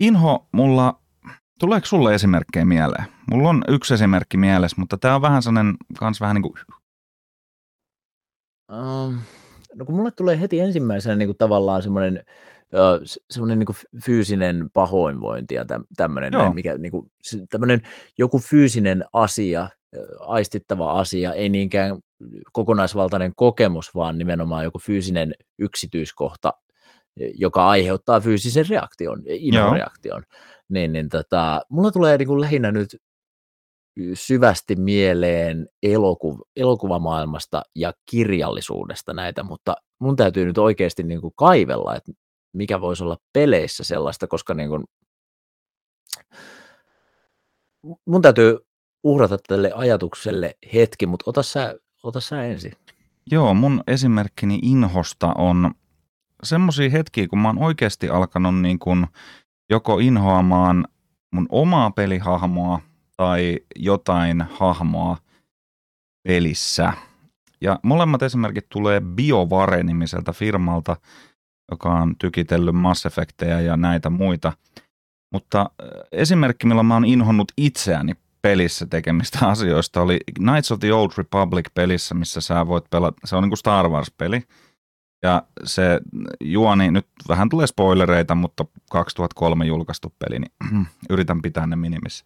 [0.00, 1.00] inho mulla,
[1.58, 3.04] tuleeko sulle esimerkkejä mieleen?
[3.30, 6.54] Mulla on yksi esimerkki mielessä, mutta tämä on vähän sellainen, kans vähän niin kuin...
[8.72, 9.18] Um,
[9.74, 12.24] no kun mulle tulee heti ensimmäisenä niin kuin tavallaan semmoinen
[13.30, 15.64] semmoinen niin fyysinen pahoinvointi ja
[15.96, 17.10] tämmöinen, mikä niin kuin,
[17.50, 17.82] tämmöinen
[18.18, 19.68] joku fyysinen asia,
[20.20, 21.98] aistittava asia, ei niinkään
[22.52, 26.52] kokonaisvaltainen kokemus, vaan nimenomaan joku fyysinen yksityiskohta,
[27.34, 30.22] joka aiheuttaa fyysisen reaktion, inhoreaktion.
[30.68, 32.96] Niin, niin tota, mulla tulee niin kuin lähinnä nyt
[34.14, 41.96] syvästi mieleen elokuv- elokuvamaailmasta ja kirjallisuudesta näitä, mutta mun täytyy nyt oikeasti niin kuin kaivella,
[41.96, 42.12] että
[42.54, 44.84] mikä voisi olla peleissä sellaista, koska niin kuin,
[48.06, 48.58] mun täytyy
[49.04, 52.72] uhrata tälle ajatukselle hetki, mutta ota sä, ota sä ensin.
[53.30, 55.74] Joo, mun esimerkkini inhosta on
[56.42, 59.06] semmoisia hetkiä, kun mä oon oikeasti alkanut niin kuin
[59.70, 60.84] joko inhoamaan
[61.32, 62.80] mun omaa pelihahmoa
[63.16, 65.16] tai jotain hahmoa
[66.22, 66.92] pelissä.
[67.60, 70.96] Ja molemmat esimerkit tulee BioVare-nimiseltä firmalta,
[71.70, 74.52] joka on tykitellyt Mass Effectejä ja näitä muita.
[75.32, 78.12] Mutta äh, esimerkki, millä mä oon inhonnut itseäni
[78.42, 83.36] pelissä tekemistä asioista, oli Knights of the Old Republic pelissä, missä sä voit pelata, se
[83.36, 84.42] on niin kuin Star Wars-peli,
[85.22, 86.00] Ja se
[86.40, 92.24] juoni, nyt vähän tulee spoilereita, mutta 2003 julkaistu peli, niin yritän pitää ne minimissä.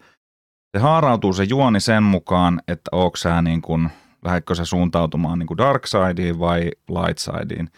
[0.76, 3.90] Se haarautuu se juoni sen mukaan, että onko sä niin kuin,
[4.24, 7.70] lähdetkö sä suuntautumaan niin kuin dark sideen vai light sideen.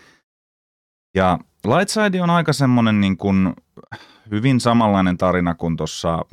[1.16, 3.54] Ja light side on aika semmoinen niin kuin
[4.30, 6.24] hyvin samanlainen tarina kuin tuossa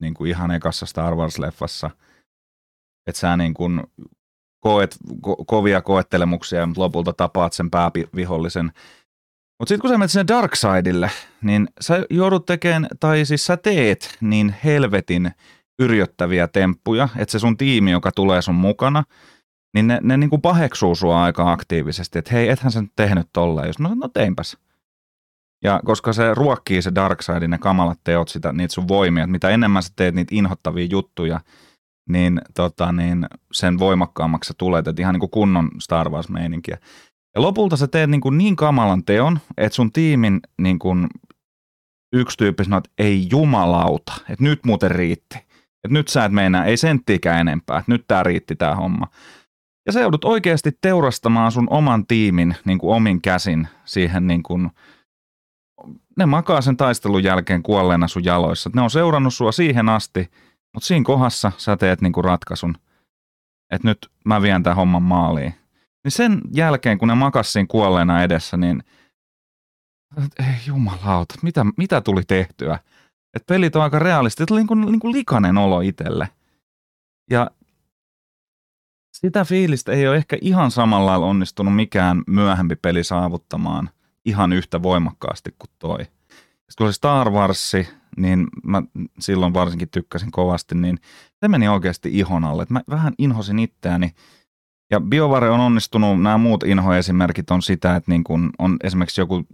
[0.00, 1.90] niin kuin ihan ekassa Star Wars-leffassa.
[3.06, 3.82] Että sä niin kuin
[4.60, 4.96] koet
[5.26, 8.64] ko- kovia koettelemuksia, mutta lopulta tapaat sen päävihollisen.
[9.58, 11.10] Mutta sitten kun sä menet sinne Darksidelle,
[11.42, 15.30] niin sä joudut tekemään, tai siis sä teet niin helvetin
[15.78, 19.04] yrjöttäviä temppuja, että se sun tiimi, joka tulee sun mukana,
[19.74, 23.28] niin ne, ne niin kuin paheksuu sua aika aktiivisesti, että hei, ethän sä nyt tehnyt
[23.32, 23.66] tolleen.
[23.66, 24.56] Jos, no, no teinpäs.
[25.64, 29.50] Ja koska se ruokkii se Darkseidin, ne kamalat teot, sitä, niitä sun voimia, että mitä
[29.50, 31.40] enemmän sä teet niitä inhottavia juttuja,
[32.08, 36.78] niin, tota, niin sen voimakkaammaksi sä tulet, että ihan niin kuin kunnon Star Wars-meininkiä.
[37.34, 41.06] Ja lopulta sä teet niin, kuin niin kamalan teon, että sun tiimin niin kuin
[42.12, 45.38] yksi tyyppi sanoo, että ei jumalauta, että nyt muuten riitti.
[45.84, 49.06] Että nyt sä et meinaa, ei senttiikään enempää, että nyt tää riitti tää homma.
[49.86, 54.70] Ja sä joudut oikeasti teurastamaan sun oman tiimin niin kuin omin käsin siihen niin kuin,
[56.16, 58.70] ne makaa sen taistelun jälkeen kuolleena sun jaloissa.
[58.74, 60.30] Ne on seurannut sua siihen asti,
[60.74, 62.74] mutta siinä kohdassa sä teet niinku ratkaisun,
[63.72, 65.54] että nyt mä vien tämän homman maaliin.
[66.04, 68.82] Niin sen jälkeen, kun ne makas siinä kuolleena edessä, niin
[70.38, 72.78] ei jumalauta, mitä, mitä tuli tehtyä?
[73.36, 76.28] Et pelit on aika realisti, tuli niinku, niinku likainen olo itselle.
[77.30, 77.50] Ja
[79.12, 83.90] sitä fiilistä ei ole ehkä ihan samalla lailla onnistunut mikään myöhempi peli saavuttamaan
[84.24, 85.98] ihan yhtä voimakkaasti kuin toi.
[85.98, 87.72] Sitten kun se Star Wars,
[88.16, 88.82] niin mä
[89.18, 90.98] silloin varsinkin tykkäsin kovasti, niin
[91.40, 92.66] se meni oikeasti ihon alle.
[92.68, 94.14] Mä vähän inhosin itseäni.
[94.90, 99.44] Ja BioVare on onnistunut, nämä muut inhoesimerkit on sitä, että niin kun on esimerkiksi joku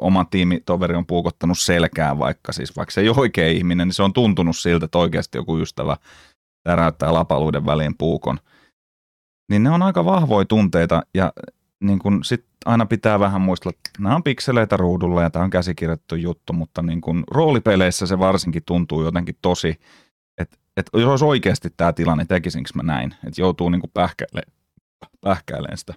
[0.00, 4.02] oma tiimitoveri on puukottanut selkää vaikka, siis vaikka se ei ole oikea ihminen, niin se
[4.02, 5.96] on tuntunut siltä, että oikeasti joku ystävä
[6.62, 8.38] täräyttää lapaluiden väliin puukon.
[9.50, 11.32] Niin ne on aika vahvoja tunteita ja
[11.80, 15.50] niin kun sit aina pitää vähän muistella, että nämä on pikseleitä ruudulla ja tämä on
[15.50, 19.80] käsikirjoittu juttu, mutta niin kun roolipeleissä se varsinkin tuntuu jotenkin tosi,
[20.38, 24.52] että, että jos oikeasti tämä tilanne, tekisinkö mä näin, että joutuu niin pähkäilemään,
[25.20, 25.94] pähkäilemään sitä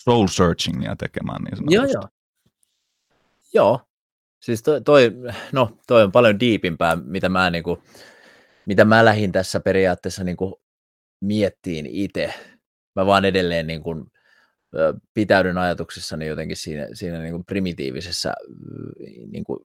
[0.00, 1.74] soul searchingia tekemään niin sanotusti.
[1.74, 2.08] Joo, joo.
[3.54, 3.80] Joo,
[4.42, 5.12] siis toi, toi,
[5.52, 7.82] no, toi on paljon diipimpää, mitä mä, niin kuin,
[8.66, 10.36] mitä mä lähdin tässä periaatteessa niin
[11.20, 12.34] miettiin itse.
[12.96, 14.10] Mä vaan edelleen niin kuin,
[15.14, 18.32] pitäydyn ajatuksissani jotenkin siinä, siinä niin kuin primitiivisessä
[19.30, 19.60] niin kuin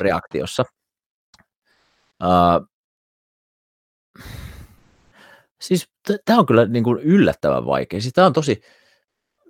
[0.00, 0.64] reaktiossa.
[2.22, 2.68] Uh,
[5.60, 5.88] siis
[6.24, 8.00] tämä on kyllä niin kuin yllättävän vaikea.
[8.00, 8.62] Siis tämä on tosi,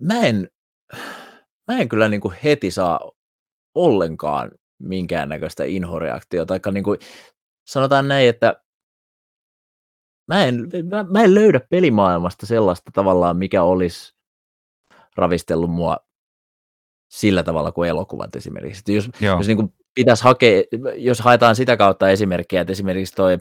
[0.00, 0.48] mä en,
[1.68, 3.10] mä en kyllä niin kuin heti saa
[3.74, 6.98] ollenkaan minkäännäköistä inhoreaktiota, tai niin kuin,
[7.66, 8.62] sanotaan näin, että
[10.28, 14.19] mä en, mä, mä en löydä pelimaailmasta sellaista tavallaan, mikä olisi
[15.16, 15.96] ravistellut mua
[17.10, 18.80] sillä tavalla kuin elokuvat esimerkiksi.
[18.80, 19.08] Että jos,
[19.38, 20.62] jos niin kuin pitäisi hakea,
[20.96, 23.38] jos haetaan sitä kautta esimerkkiä, että esimerkiksi toi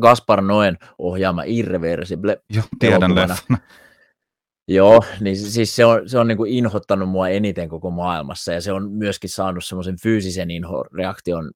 [0.00, 3.14] Gaspar Noen ohjaama Irreversible Joo, tiedän
[4.68, 8.60] Joo, niin siis se on, se on niin kuin inhottanut mua eniten koko maailmassa ja
[8.60, 11.50] se on myöskin saanut semmoisen fyysisen inhoreaktion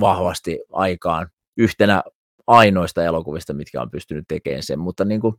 [0.00, 2.02] vahvasti aikaan yhtenä
[2.46, 5.34] ainoista elokuvista, mitkä on pystynyt tekemään sen, mutta niin kuin,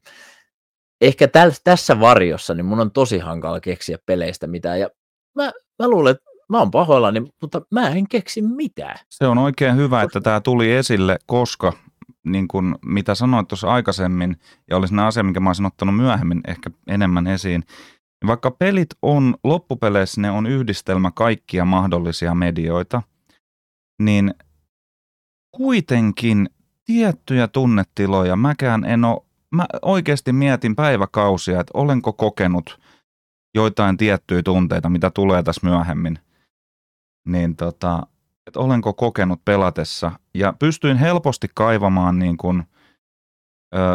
[1.01, 4.89] ehkä täl, tässä varjossa niin mun on tosi hankala keksiä peleistä mitään ja
[5.35, 8.97] mä, mä luulen, että mä oon pahoillani, mutta mä en keksi mitään.
[9.09, 11.73] Se on oikein hyvä, että tämä tuli esille, koska
[12.25, 14.37] niin kuin mitä sanoit tuossa aikaisemmin,
[14.69, 17.63] ja olisi asia, minkä mä olisin ottanut myöhemmin ehkä enemmän esiin,
[18.21, 23.01] niin vaikka pelit on, loppupeleissä ne on yhdistelmä kaikkia mahdollisia medioita,
[24.01, 24.33] niin
[25.51, 26.49] kuitenkin
[26.85, 29.21] tiettyjä tunnetiloja mäkään en ole,
[29.55, 32.79] mä oikeasti mietin päiväkausia, että olenko kokenut
[33.55, 36.19] joitain tiettyjä tunteita, mitä tulee tässä myöhemmin,
[37.27, 38.07] niin tota,
[38.47, 40.11] että olenko kokenut pelatessa.
[40.33, 42.63] Ja pystyin helposti kaivamaan niin kuin,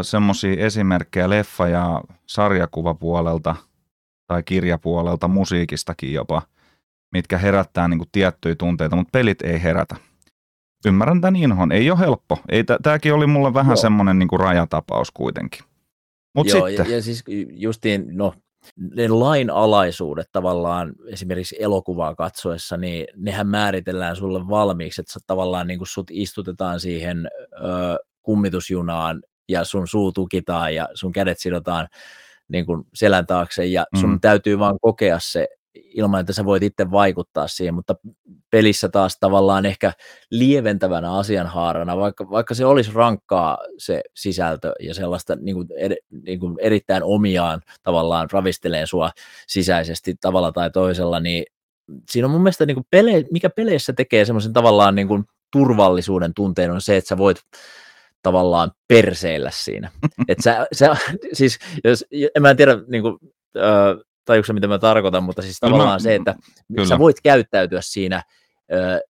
[0.02, 3.56] semmoisia esimerkkejä leffa- ja sarjakuvapuolelta
[4.26, 6.42] tai kirjapuolelta, musiikistakin jopa,
[7.12, 9.96] mitkä herättää niin kuin tiettyjä tunteita, mutta pelit ei herätä.
[10.86, 11.72] Ymmärrän tämän inhon.
[11.72, 12.38] Ei ole helppo.
[12.48, 13.76] Ei, tämäkin oli mulle vähän Joo.
[13.76, 15.60] semmoinen niin kuin rajatapaus kuitenkin.
[16.34, 16.86] Mut Joo, sitten.
[16.86, 18.34] Ja, ja siis justiin, no
[18.76, 25.88] ne lainalaisuudet tavallaan esimerkiksi elokuvaa katsoessa, niin nehän määritellään sulle valmiiksi, että tavallaan niin kuin
[25.88, 31.88] sut istutetaan siihen ö, kummitusjunaan ja sun suu tukitaan ja sun kädet sidotaan
[32.48, 34.20] niin kuin selän taakse ja sun mm.
[34.20, 37.94] täytyy vaan kokea se ilman, että sä voit itse vaikuttaa siihen, mutta
[38.50, 39.92] pelissä taas tavallaan ehkä
[40.30, 45.92] lieventävänä asianhaarana, vaikka, vaikka se olisi rankkaa se sisältö ja sellaista niin kuin ed,
[46.26, 49.10] niin kuin erittäin omiaan tavallaan ravisteleen sua
[49.46, 51.44] sisäisesti tavalla tai toisella, niin
[52.10, 56.34] siinä on mun mielestä niin kuin pele, mikä peleissä tekee semmoisen tavallaan niin kuin turvallisuuden
[56.34, 57.36] tunteen on se, että sä voit
[58.22, 59.90] tavallaan perseillä siinä.
[60.28, 60.96] Et sä, sä,
[61.32, 62.04] siis, jos,
[62.36, 63.18] en mä tiedä, niin kuin,
[63.56, 66.34] äh, tajuuko mitä mä tarkoitan, mutta siis tavallaan mä, se, että
[66.76, 66.88] kyllä.
[66.88, 68.22] sä voit käyttäytyä siinä
[68.72, 69.00] ö,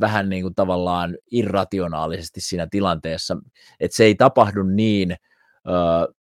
[0.00, 3.36] vähän niin kuin tavallaan irrationaalisesti siinä tilanteessa,
[3.80, 5.18] että se ei tapahdu niin ö,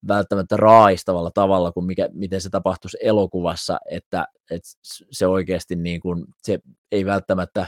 [0.08, 4.68] välttämättä raaistavalla tavalla kuin mikä, miten se tapahtuisi elokuvassa, että, että
[5.10, 6.58] se oikeasti niin kuin, se
[6.92, 7.66] ei välttämättä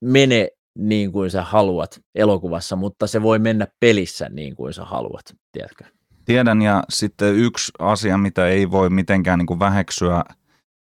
[0.00, 5.24] mene niin kuin sä haluat elokuvassa, mutta se voi mennä pelissä niin kuin sä haluat,
[5.52, 5.84] tiedätkö?
[6.24, 10.24] Tiedän ja sitten yksi asia, mitä ei voi mitenkään niin kuin väheksyä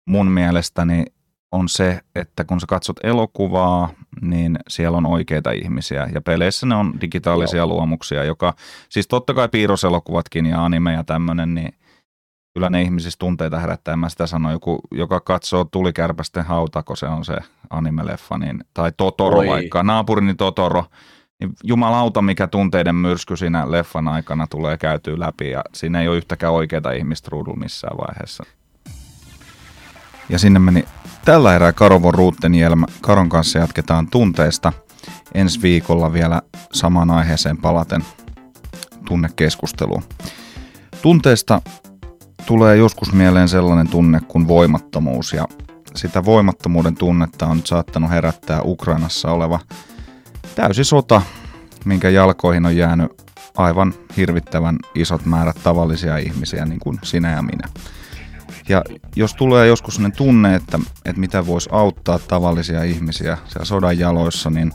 [0.09, 1.05] mun mielestäni
[1.53, 3.89] on se, että kun sä katsot elokuvaa,
[4.21, 7.67] niin siellä on oikeita ihmisiä ja peleissä ne on digitaalisia Joo.
[7.67, 8.55] luomuksia, joka
[8.89, 11.75] siis totta kai piirroselokuvatkin ja anime ja tämmöinen, niin
[12.55, 13.97] kyllä ne ihmisissä tunteita herättää.
[13.97, 17.37] Mä sitä sano, joku, joka katsoo tulikärpästen hauta, kun se on se
[17.71, 19.47] anime-leffa, niin, tai Totoro Oi.
[19.47, 20.85] vaikka, naapurini Totoro,
[21.41, 26.17] niin jumalauta, mikä tunteiden myrsky siinä leffan aikana tulee käytyä läpi ja siinä ei ole
[26.17, 28.45] yhtäkään oikeaa ihmistä ruudulla missään vaiheessa.
[30.29, 30.85] Ja sinne meni
[31.25, 32.87] tällä erää Karovon ruuttenjelmä.
[33.01, 34.73] Karon kanssa jatketaan tunteista.
[35.35, 38.05] Ensi viikolla vielä samaan aiheeseen palaten
[39.09, 40.03] tunnekeskusteluun.
[41.03, 41.63] Tunteesta
[42.47, 45.45] tulee joskus mieleen sellainen tunne kuin voimattomuus ja
[45.95, 49.61] sitä voimattomuuden tunnetta on saattanut herättää Ukrainassa oleva
[50.57, 51.23] täysi sota,
[51.85, 53.23] minkä jalkoihin on jäänyt
[53.57, 57.69] aivan hirvittävän isot määrät tavallisia ihmisiä, niin kuin sinä ja minä.
[58.69, 58.83] Ja
[59.17, 64.51] jos tulee joskus sellainen tunne, että, että mitä voisi auttaa tavallisia ihmisiä siellä sodan jaloissa,
[64.51, 64.73] niin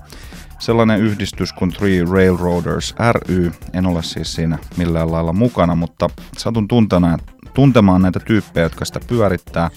[0.59, 6.67] sellainen yhdistys kuin Three Railroaders ry, en ole siis siinä millään lailla mukana, mutta satun
[6.67, 7.17] tuntena,
[7.53, 9.69] tuntemaan näitä tyyppejä, jotka sitä pyörittää.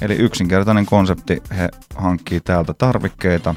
[0.00, 3.54] Eli yksinkertainen konsepti, he hankkii täältä tarvikkeita,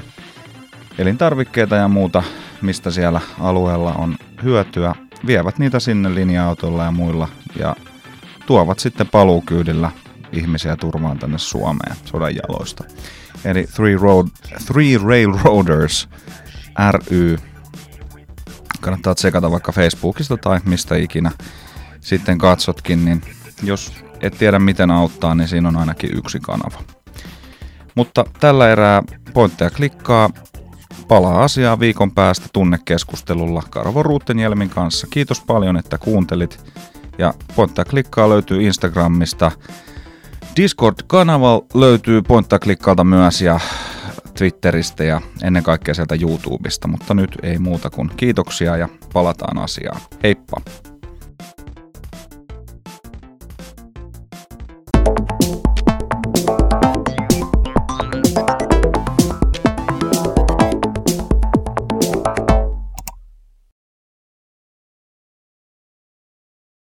[0.98, 2.22] elintarvikkeita ja muuta,
[2.62, 4.94] mistä siellä alueella on hyötyä,
[5.26, 7.28] vievät niitä sinne linja-autolla ja muilla
[7.58, 7.76] ja
[8.46, 9.90] tuovat sitten paluukyydillä
[10.32, 12.84] ihmisiä turvaan tänne Suomeen sodan jaloista.
[13.44, 14.26] Eli Three, Road,
[14.66, 16.08] Three Railroaders
[16.90, 17.36] ry.
[18.80, 21.30] Kannattaa tsekata vaikka Facebookista tai mistä ikinä
[22.00, 23.22] sitten katsotkin, niin
[23.62, 26.82] jos et tiedä miten auttaa, niin siinä on ainakin yksi kanava.
[27.94, 29.02] Mutta tällä erää
[29.34, 30.30] pointteja klikkaa
[31.08, 35.06] Palaa asiaa viikon päästä tunnekeskustelulla Karvo Ruuttenjelmin kanssa.
[35.10, 36.72] Kiitos paljon, että kuuntelit.
[37.18, 39.50] Ja pointtaa klikkaa löytyy Instagramista.
[40.56, 43.60] Discord-kanava löytyy pointtaa klikkalta myös ja
[44.38, 50.00] Twitteristä ja ennen kaikkea sieltä YouTubesta, mutta nyt ei muuta kuin kiitoksia ja palataan asiaan.
[50.22, 50.56] Heippa!